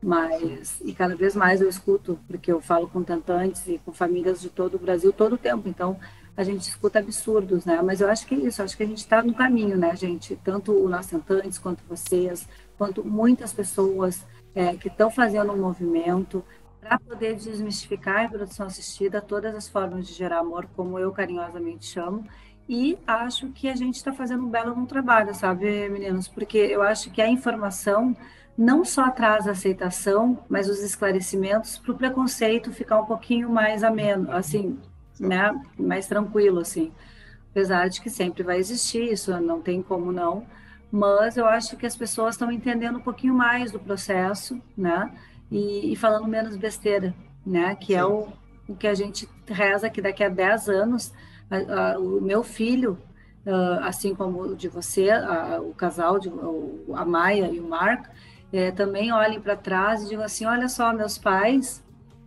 Mas, 0.00 0.80
e 0.84 0.92
cada 0.92 1.16
vez 1.16 1.34
mais 1.34 1.60
eu 1.60 1.68
escuto, 1.68 2.18
porque 2.26 2.52
eu 2.52 2.60
falo 2.60 2.88
com 2.88 3.02
tentantes 3.02 3.66
e 3.66 3.78
com 3.78 3.92
famílias 3.92 4.40
de 4.40 4.48
todo 4.48 4.76
o 4.76 4.78
Brasil 4.78 5.12
todo 5.12 5.34
o 5.34 5.38
tempo. 5.38 5.68
Então, 5.68 5.98
a 6.36 6.44
gente 6.44 6.68
escuta 6.68 7.00
absurdos, 7.00 7.64
né? 7.64 7.82
Mas 7.82 8.00
eu 8.00 8.08
acho 8.08 8.24
que 8.24 8.34
é 8.34 8.38
isso, 8.38 8.62
acho 8.62 8.76
que 8.76 8.84
a 8.84 8.86
gente 8.86 8.98
está 8.98 9.22
no 9.22 9.34
caminho, 9.34 9.76
né, 9.76 9.96
gente? 9.96 10.36
Tanto 10.36 10.72
o 10.72 10.88
nosso 10.88 11.10
Tentantes, 11.10 11.58
quanto 11.58 11.82
vocês, 11.88 12.48
quanto 12.76 13.04
muitas 13.04 13.52
pessoas 13.52 14.24
é, 14.54 14.76
que 14.76 14.86
estão 14.86 15.10
fazendo 15.10 15.52
um 15.52 15.58
movimento 15.58 16.44
para 16.80 16.96
poder 17.00 17.34
desmistificar 17.34 18.18
a 18.18 18.20
reprodução 18.20 18.66
assistida, 18.66 19.20
todas 19.20 19.52
as 19.52 19.68
formas 19.68 20.06
de 20.06 20.14
gerar 20.14 20.38
amor, 20.38 20.68
como 20.76 20.96
eu 20.96 21.10
carinhosamente 21.10 21.86
chamo, 21.86 22.24
e 22.68 22.96
acho 23.04 23.48
que 23.48 23.68
a 23.68 23.74
gente 23.74 23.96
está 23.96 24.12
fazendo 24.12 24.44
um 24.44 24.48
belo 24.48 24.72
um 24.74 24.86
trabalho, 24.86 25.34
sabe, 25.34 25.88
meninos? 25.88 26.28
Porque 26.28 26.58
eu 26.58 26.82
acho 26.82 27.10
que 27.10 27.20
a 27.20 27.28
informação 27.28 28.16
não 28.58 28.84
só 28.84 29.08
traz 29.08 29.46
a 29.46 29.52
aceitação, 29.52 30.44
mas 30.48 30.68
os 30.68 30.82
esclarecimentos 30.82 31.78
para 31.78 31.92
o 31.92 31.96
preconceito 31.96 32.72
ficar 32.72 33.00
um 33.00 33.06
pouquinho 33.06 33.48
mais 33.48 33.84
ameno, 33.84 34.32
assim, 34.32 34.76
né, 35.20 35.54
mais 35.78 36.08
tranquilo, 36.08 36.58
assim. 36.58 36.92
Apesar 37.52 37.86
de 37.88 38.00
que 38.00 38.10
sempre 38.10 38.42
vai 38.42 38.58
existir, 38.58 39.12
isso 39.12 39.30
não 39.40 39.62
tem 39.62 39.80
como 39.80 40.10
não, 40.10 40.44
mas 40.90 41.36
eu 41.36 41.46
acho 41.46 41.76
que 41.76 41.86
as 41.86 41.96
pessoas 41.96 42.34
estão 42.34 42.50
entendendo 42.50 42.98
um 42.98 43.02
pouquinho 43.02 43.32
mais 43.32 43.70
do 43.70 43.78
processo, 43.78 44.60
né, 44.76 45.08
e, 45.52 45.92
e 45.92 45.96
falando 45.96 46.26
menos 46.26 46.56
besteira, 46.56 47.14
né, 47.46 47.76
que 47.76 47.94
é 47.94 47.98
Sim. 47.98 48.02
é 48.02 48.06
o, 48.06 48.28
o 48.66 48.74
que 48.74 48.88
a 48.88 48.94
gente 48.94 49.28
reza 49.46 49.88
que 49.88 50.02
daqui 50.02 50.24
a 50.24 50.28
10 50.28 50.68
anos, 50.68 51.12
a, 51.48 51.92
a, 51.92 51.98
o 52.00 52.20
meu 52.20 52.42
filho, 52.42 52.98
uh, 53.46 53.84
assim 53.84 54.16
como 54.16 54.42
o 54.42 54.56
de 54.56 54.68
você, 54.68 55.10
o 55.60 55.72
casal, 55.74 56.18
de, 56.18 56.28
a 56.92 57.04
Maia 57.04 57.48
e 57.52 57.60
o 57.60 57.68
Marco, 57.68 58.08
é, 58.52 58.70
também 58.70 59.12
olhem 59.12 59.40
para 59.40 59.56
trás 59.56 60.02
e 60.02 60.08
digam 60.08 60.24
assim, 60.24 60.44
olha 60.46 60.68
só, 60.68 60.92
meus 60.92 61.18
pais, 61.18 61.84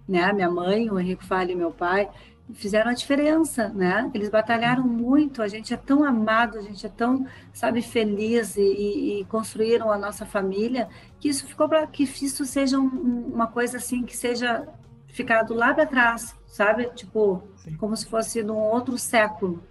né, 0.07 0.31
minha 0.33 0.49
mãe, 0.49 0.89
o 0.89 0.99
Henrique 0.99 1.25
Fale 1.25 1.53
e 1.53 1.55
meu 1.55 1.71
pai, 1.71 2.09
fizeram 2.53 2.91
a 2.91 2.93
diferença, 2.93 3.69
né? 3.69 4.09
Eles 4.13 4.29
batalharam 4.29 4.83
muito, 4.83 5.41
a 5.41 5.47
gente 5.47 5.73
é 5.73 5.77
tão 5.77 6.03
amado, 6.03 6.57
a 6.57 6.61
gente 6.61 6.85
é 6.85 6.89
tão, 6.89 7.25
sabe, 7.53 7.81
feliz 7.81 8.57
e, 8.57 9.21
e 9.21 9.25
construíram 9.25 9.91
a 9.91 9.97
nossa 9.97 10.25
família, 10.25 10.89
que 11.19 11.29
isso 11.29 11.47
ficou 11.47 11.69
para 11.69 11.87
que 11.87 12.03
isso 12.03 12.45
seja 12.45 12.77
um, 12.77 13.31
uma 13.33 13.47
coisa 13.47 13.77
assim 13.77 14.03
que 14.03 14.15
seja 14.15 14.67
ficado 15.07 15.53
lá 15.53 15.73
para 15.73 15.85
trás, 15.85 16.35
sabe? 16.45 16.89
Tipo, 16.95 17.43
Sim. 17.57 17.75
como 17.77 17.95
se 17.95 18.05
fosse 18.05 18.43
num 18.43 18.57
outro 18.57 18.97
século. 18.97 19.63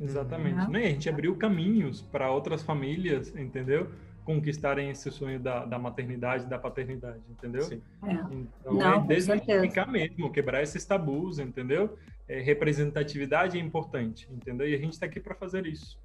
Exatamente. 0.00 0.68
Né? 0.70 0.86
A 0.86 0.88
gente 0.88 1.08
abriu 1.08 1.36
caminhos 1.36 2.02
para 2.02 2.30
outras 2.30 2.62
famílias, 2.62 3.34
entendeu? 3.36 3.88
Conquistarem 4.24 4.90
esse 4.90 5.10
sonho 5.10 5.38
da, 5.38 5.64
da 5.64 5.78
maternidade, 5.78 6.46
da 6.46 6.58
paternidade, 6.58 7.20
entendeu? 7.30 7.62
Sim. 7.62 7.80
É. 8.02 8.12
Então 8.12 8.74
Não, 8.74 9.04
é 9.04 9.06
desmistificar 9.06 9.90
mesmo, 9.90 10.32
quebrar 10.32 10.62
esses 10.62 10.84
tabus, 10.84 11.38
entendeu? 11.38 11.96
É, 12.26 12.40
representatividade 12.40 13.58
é 13.58 13.60
importante, 13.60 14.28
entendeu? 14.32 14.68
E 14.68 14.74
a 14.74 14.78
gente 14.78 14.94
está 14.94 15.06
aqui 15.06 15.20
para 15.20 15.34
fazer 15.34 15.66
isso. 15.66 15.98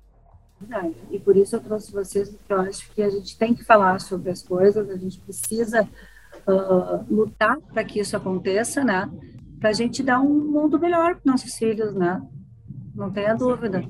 Verdade. 0.60 0.94
E 1.10 1.20
por 1.20 1.38
isso 1.38 1.56
eu 1.56 1.62
trouxe 1.62 1.92
vocês, 1.92 2.30
porque 2.30 2.52
eu 2.52 2.62
acho 2.62 2.92
que 2.92 3.02
a 3.02 3.10
gente 3.10 3.38
tem 3.38 3.56
que 3.56 3.64
falar 3.64 4.00
sobre 4.02 4.30
as 4.30 4.44
coisas, 4.44 4.90
a 4.90 4.98
gente 4.98 5.18
precisa 5.20 5.88
uh, 6.46 7.14
lutar 7.14 7.58
para 7.62 7.84
que 7.84 8.00
isso 8.00 8.18
aconteça, 8.18 8.84
né? 8.84 9.10
Para 9.60 9.70
a 9.70 9.74
gente 9.74 10.04
dar 10.04 10.20
um 10.20 10.52
mundo 10.52 10.78
melhor 10.78 11.16
para 11.16 11.32
nossos 11.32 11.56
filhos, 11.56 11.96
né? 11.96 12.22
Não 12.94 13.10
tenha 13.10 13.34
dúvida. 13.34 13.82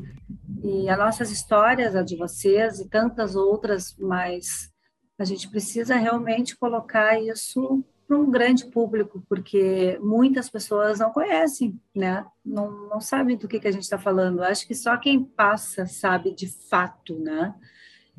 E 0.63 0.89
as 0.89 0.97
nossas 0.97 1.31
histórias, 1.31 1.95
a 1.95 2.03
de 2.03 2.15
vocês 2.15 2.79
e 2.79 2.89
tantas 2.89 3.35
outras, 3.35 3.95
mas 3.97 4.71
a 5.17 5.23
gente 5.23 5.49
precisa 5.49 5.95
realmente 5.95 6.57
colocar 6.57 7.19
isso 7.19 7.83
para 8.07 8.17
um 8.17 8.31
grande 8.31 8.65
público, 8.65 9.23
porque 9.29 9.99
muitas 10.01 10.49
pessoas 10.49 10.99
não 10.99 11.11
conhecem, 11.11 11.79
né? 11.95 12.25
Não, 12.43 12.87
não 12.87 12.99
sabem 12.99 13.37
do 13.37 13.47
que, 13.47 13.59
que 13.59 13.67
a 13.67 13.71
gente 13.71 13.83
está 13.83 13.99
falando. 13.99 14.41
Acho 14.41 14.65
que 14.65 14.73
só 14.73 14.97
quem 14.97 15.23
passa 15.23 15.85
sabe 15.85 16.33
de 16.33 16.47
fato, 16.47 17.19
né? 17.19 17.53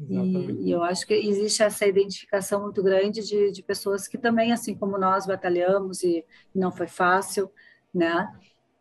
E, 0.09 0.68
e, 0.68 0.70
eu 0.70 0.83
acho 0.83 1.07
que 1.07 1.12
existe 1.12 1.62
essa 1.62 1.87
identificação 1.87 2.62
muito 2.62 2.83
grande 2.83 3.20
de, 3.20 3.50
de 3.50 3.62
pessoas 3.62 4.09
que 4.09 4.16
também, 4.16 4.53
assim 4.53 4.74
como 4.74 4.96
nós, 4.96 5.26
batalhamos 5.26 6.03
e 6.03 6.24
não 6.55 6.70
foi 6.70 6.87
fácil, 6.87 7.50
né? 7.92 8.33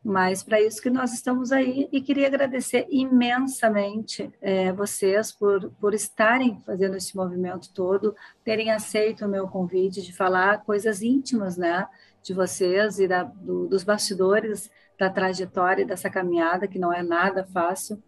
Mas 0.04 0.42
para 0.42 0.62
isso 0.62 0.82
que 0.82 0.90
nós 0.90 1.14
estamos 1.14 1.52
aí 1.52 1.90
e 1.92 2.00
queria 2.00 2.28
agradecer 2.28 2.88
imensamente 2.90 4.32
é, 4.42 4.72
vocês 4.72 5.32
por, 5.32 5.70
por 5.72 5.94
estarem 5.94 6.58
fazendo 6.62 6.96
esse 6.96 7.16
movimento 7.16 7.74
todo, 7.74 8.16
terem 8.44 8.72
aceito 8.72 9.26
o 9.26 9.30
meu 9.30 9.48
convite 9.48 10.02
de 10.02 10.16
falar 10.16 10.64
coisas 10.64 11.02
íntimas, 11.02 11.58
né, 11.58 11.86
de 12.24 12.34
vocês 12.34 12.98
e 12.98 13.08
da, 13.08 13.24
do, 13.24 13.68
dos 13.68 13.84
bastidores 13.84 14.72
da 14.98 15.10
trajetória 15.10 15.86
dessa 15.86 16.10
caminhada 16.10 16.68
que 16.68 16.80
não 16.80 16.94
é 16.94 17.04
nada 17.04 17.44
fácil. 17.44 18.02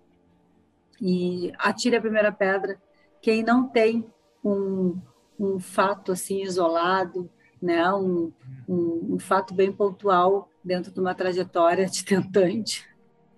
E 1.01 1.51
atire 1.57 1.97
a 1.97 2.01
primeira 2.01 2.31
pedra 2.31 2.79
quem 3.21 3.43
não 3.43 3.67
tem 3.67 4.07
um, 4.43 4.97
um 5.37 5.59
fato 5.59 6.13
assim 6.13 6.41
isolado, 6.41 7.29
né, 7.61 7.93
um, 7.93 8.31
um, 8.67 9.15
um 9.15 9.19
fato 9.19 9.53
bem 9.53 9.73
pontual 9.73 10.50
dentro 10.63 10.91
de 10.91 10.99
uma 10.99 11.15
trajetória 11.15 11.85
de 11.85 12.03
tentante. 12.05 12.89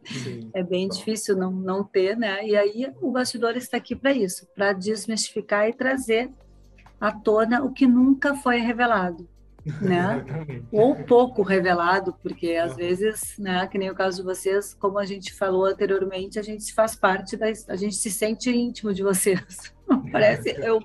Sim. 0.06 0.50
É 0.54 0.62
bem 0.62 0.88
difícil 0.88 1.36
não, 1.36 1.52
não 1.52 1.84
ter, 1.84 2.18
né? 2.18 2.46
E 2.46 2.56
aí 2.56 2.92
o 3.02 3.12
bastidor 3.12 3.56
está 3.56 3.78
aqui 3.78 3.96
para 3.96 4.12
isso, 4.12 4.48
para 4.54 4.74
desmistificar 4.74 5.68
e 5.68 5.74
trazer 5.74 6.30
à 7.00 7.12
tona 7.12 7.64
o 7.64 7.72
que 7.72 7.88
nunca 7.88 8.36
foi 8.36 8.58
revelado, 8.58 9.28
né? 9.82 10.26
Ou 10.72 10.96
pouco 11.06 11.42
revelado, 11.42 12.14
porque 12.22 12.56
às 12.56 12.76
vezes, 12.76 13.38
né, 13.38 13.66
que 13.68 13.78
nem 13.78 13.90
o 13.90 13.96
caso 13.96 14.18
de 14.18 14.24
vocês, 14.24 14.74
como 14.74 15.00
a 15.00 15.06
gente 15.06 15.34
falou 15.34 15.66
anteriormente, 15.66 16.38
a 16.38 16.44
gente 16.44 16.74
faz 16.74 16.96
parte 16.96 17.38
da, 17.38 17.48
a 17.70 17.76
gente 17.76 17.96
se 17.96 18.12
sente 18.12 18.50
íntimo 18.50 18.94
de 18.94 19.04
vocês. 19.04 19.74
Parece 20.12 20.50
eu 20.60 20.82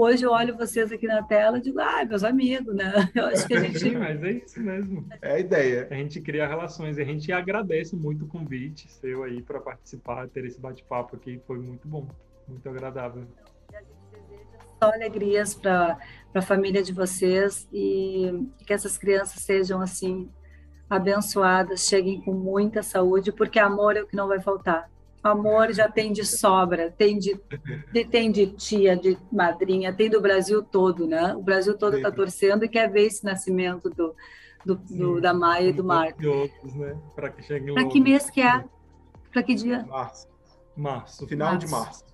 Hoje 0.00 0.24
eu 0.24 0.30
olho 0.30 0.56
vocês 0.56 0.92
aqui 0.92 1.08
na 1.08 1.24
tela 1.24 1.58
e 1.58 1.60
digo, 1.60 1.80
ah, 1.80 2.04
meus 2.04 2.22
amigos, 2.22 2.72
né? 2.72 2.92
Eu 3.16 3.26
acho 3.26 3.48
que 3.48 3.54
a 3.54 3.58
gente. 3.58 3.80
Sim, 3.80 3.96
mas 3.98 4.22
é 4.22 4.30
isso 4.30 4.60
mesmo. 4.60 5.04
É 5.20 5.32
a 5.32 5.38
ideia. 5.40 5.88
A 5.90 5.94
gente 5.94 6.20
cria 6.20 6.46
relações 6.46 6.98
e 6.98 7.02
a 7.02 7.04
gente 7.04 7.32
agradece 7.32 7.96
muito 7.96 8.24
o 8.24 8.28
convite 8.28 8.88
seu 8.88 9.24
aí 9.24 9.42
para 9.42 9.58
participar, 9.58 10.28
ter 10.28 10.44
esse 10.44 10.60
bate-papo 10.60 11.16
aqui. 11.16 11.40
Foi 11.48 11.58
muito 11.58 11.88
bom, 11.88 12.06
muito 12.46 12.68
agradável. 12.68 13.26
E 13.72 13.76
a 13.76 13.80
gente 13.80 13.90
deseja 14.12 14.58
só 14.80 14.92
alegrias 14.92 15.56
para 15.56 15.98
a 16.32 16.42
família 16.42 16.80
de 16.80 16.92
vocês 16.92 17.68
e 17.72 18.46
que 18.64 18.72
essas 18.72 18.96
crianças 18.96 19.42
sejam 19.42 19.80
assim 19.80 20.30
abençoadas, 20.88 21.88
cheguem 21.88 22.20
com 22.20 22.32
muita 22.32 22.84
saúde, 22.84 23.32
porque 23.32 23.58
amor 23.58 23.96
é 23.96 24.02
o 24.02 24.06
que 24.06 24.14
não 24.14 24.28
vai 24.28 24.38
faltar. 24.38 24.88
Amor 25.28 25.72
já 25.72 25.88
tem 25.88 26.12
de 26.12 26.24
sobra, 26.24 26.90
tem 26.90 27.18
de, 27.18 27.40
de, 27.92 28.04
tem 28.04 28.30
de 28.30 28.46
tia, 28.48 28.96
de 28.96 29.18
madrinha, 29.30 29.92
tem 29.92 30.10
do 30.10 30.20
Brasil 30.20 30.62
todo, 30.62 31.06
né? 31.06 31.34
O 31.34 31.42
Brasil 31.42 31.76
todo 31.76 31.96
está 31.96 32.10
torcendo 32.10 32.64
e 32.64 32.68
quer 32.68 32.90
ver 32.90 33.06
esse 33.06 33.24
nascimento 33.24 33.88
do, 33.90 34.14
do, 34.64 34.74
do 34.76 35.20
da 35.20 35.32
Maia 35.32 35.68
e 35.68 35.72
do 35.72 35.84
Marco. 35.84 36.26
outros, 36.26 36.74
né? 36.74 36.96
Para 37.14 37.30
que 37.30 37.42
chegue 37.42 37.72
Para 37.72 37.86
que 37.86 38.00
mês 38.00 38.30
que 38.30 38.40
é? 38.40 38.64
Para 39.32 39.42
que 39.42 39.54
dia? 39.54 39.84
Março. 39.86 40.28
Março. 40.76 41.26
Final 41.26 41.52
março. 41.52 41.66
de 41.66 41.72
março. 41.72 42.08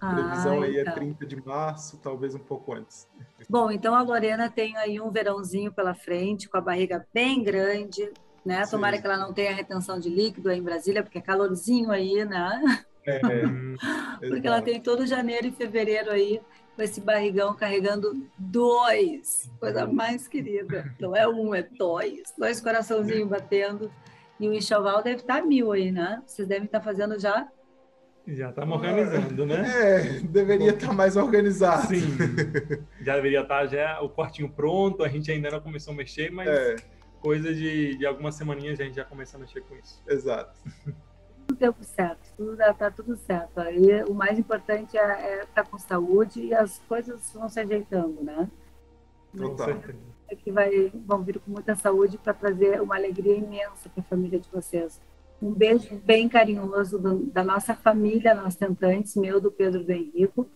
A 0.00 0.14
previsão 0.14 0.62
ah, 0.62 0.64
aí 0.64 0.78
é 0.78 0.84
30 0.84 1.26
de 1.26 1.36
março, 1.44 1.98
talvez 1.98 2.34
um 2.34 2.38
pouco 2.38 2.72
antes. 2.72 3.06
Bom, 3.48 3.70
então 3.70 3.94
a 3.94 4.00
Lorena 4.00 4.48
tem 4.48 4.74
aí 4.78 4.98
um 4.98 5.10
verãozinho 5.10 5.70
pela 5.70 5.94
frente, 5.94 6.48
com 6.48 6.56
a 6.56 6.60
barriga 6.60 7.06
bem 7.12 7.42
grande, 7.42 8.10
né? 8.44 8.64
Sim. 8.64 8.70
Tomara 8.72 8.98
que 8.98 9.06
ela 9.06 9.16
não 9.16 9.32
tenha 9.32 9.54
retenção 9.54 9.98
de 9.98 10.08
líquido 10.08 10.48
aí 10.48 10.58
em 10.58 10.62
Brasília, 10.62 11.02
porque 11.02 11.18
é 11.18 11.22
calorzinho 11.22 11.90
aí, 11.90 12.24
né? 12.24 12.62
É, 13.06 13.20
porque 14.28 14.46
ela 14.46 14.62
tem 14.62 14.80
todo 14.80 15.06
janeiro 15.06 15.46
e 15.46 15.52
fevereiro 15.52 16.10
aí 16.10 16.40
com 16.76 16.82
esse 16.82 17.00
barrigão 17.00 17.54
carregando 17.54 18.26
dois, 18.38 19.50
coisa 19.58 19.86
mais 19.86 20.26
querida. 20.26 20.94
Não 20.98 21.14
é 21.14 21.26
um, 21.28 21.54
é 21.54 21.62
dois, 21.62 22.32
dois 22.38 22.60
coraçãozinhos 22.60 23.28
batendo. 23.28 23.90
E 24.38 24.48
o 24.48 24.54
enxoval 24.54 25.02
deve 25.02 25.20
estar 25.20 25.42
mil 25.42 25.72
aí, 25.72 25.92
né? 25.92 26.22
Vocês 26.26 26.48
devem 26.48 26.64
estar 26.64 26.80
fazendo 26.80 27.18
já 27.18 27.46
já 28.26 28.50
estamos 28.50 28.76
organizando, 28.76 29.46
né? 29.46 29.64
É, 29.76 30.20
deveria 30.20 30.70
estar 30.70 30.92
mais 30.92 31.16
organizado. 31.16 31.88
Sim. 31.88 32.16
Já 33.02 33.16
deveria 33.16 33.40
estar 33.40 33.66
já 33.66 34.00
o 34.02 34.10
quartinho 34.10 34.48
pronto, 34.48 35.02
a 35.02 35.08
gente 35.08 35.32
ainda 35.32 35.50
não 35.50 35.60
começou 35.60 35.94
a 35.94 35.96
mexer, 35.96 36.30
mas 36.30 36.46
é. 36.46 36.76
Coisa 37.20 37.54
de, 37.54 37.96
de 37.96 38.06
algumas 38.06 38.34
semaninhas 38.34 38.80
a 38.80 38.84
gente 38.84 38.96
já 38.96 39.04
começa 39.04 39.36
a 39.36 39.40
mexer 39.40 39.60
com 39.62 39.76
isso. 39.76 40.02
Exato. 40.08 40.58
Tudo 41.46 41.58
deu 41.58 41.74
certo, 41.82 42.32
tudo 42.36 42.62
está 42.62 42.90
tudo 42.90 43.16
certo. 43.16 43.58
Aí 43.58 44.02
o 44.04 44.14
mais 44.14 44.38
importante 44.38 44.96
é, 44.96 45.02
é 45.02 45.42
estar 45.42 45.64
com 45.64 45.78
saúde 45.78 46.40
e 46.40 46.54
as 46.54 46.78
coisas 46.80 47.32
vão 47.32 47.48
se 47.48 47.60
ajeitando, 47.60 48.22
né? 48.22 48.48
Total. 49.36 49.70
É 50.28 50.36
que 50.36 50.50
vai, 50.50 50.90
vão 51.06 51.22
vir 51.22 51.40
com 51.40 51.50
muita 51.50 51.74
saúde 51.74 52.18
para 52.18 52.32
trazer 52.32 52.80
uma 52.80 52.96
alegria 52.96 53.36
imensa 53.36 53.88
para 53.88 54.00
a 54.00 54.04
família 54.04 54.38
de 54.38 54.48
vocês. 54.50 55.00
Um 55.42 55.52
beijo 55.52 55.96
bem 56.04 56.28
carinhoso 56.28 56.98
do, 56.98 57.26
da 57.26 57.42
nossa 57.42 57.74
família, 57.74 58.34
nós 58.34 58.54
tentantes, 58.54 59.16
meu, 59.16 59.40
do 59.40 59.50
Pedro 59.50 59.82
do 59.82 59.90
Henrico. 59.90 60.46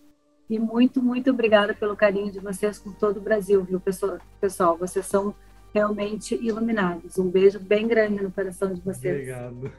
E 0.49 0.59
muito, 0.59 1.01
muito 1.01 1.31
obrigada 1.31 1.73
pelo 1.73 1.95
carinho 1.95 2.31
de 2.31 2.39
vocês 2.39 2.77
com 2.77 2.91
todo 2.91 3.17
o 3.17 3.21
Brasil, 3.21 3.63
viu, 3.63 3.79
pessoal? 3.79 4.19
Pessoal, 4.39 4.77
vocês 4.77 5.05
são 5.05 5.33
realmente 5.75 6.33
iluminados. 6.41 7.17
Um 7.19 7.29
beijo 7.29 7.59
bem 7.59 7.85
grande 7.85 8.23
no 8.23 8.31
coração 8.31 8.73
de 8.73 8.79
vocês. 8.79 9.13
Obrigado. 9.13 9.71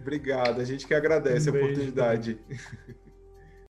Obrigado, 0.00 0.60
a 0.60 0.64
gente 0.64 0.86
que 0.86 0.94
agradece 0.94 1.50
um 1.50 1.54
a 1.54 1.56
oportunidade. 1.56 2.38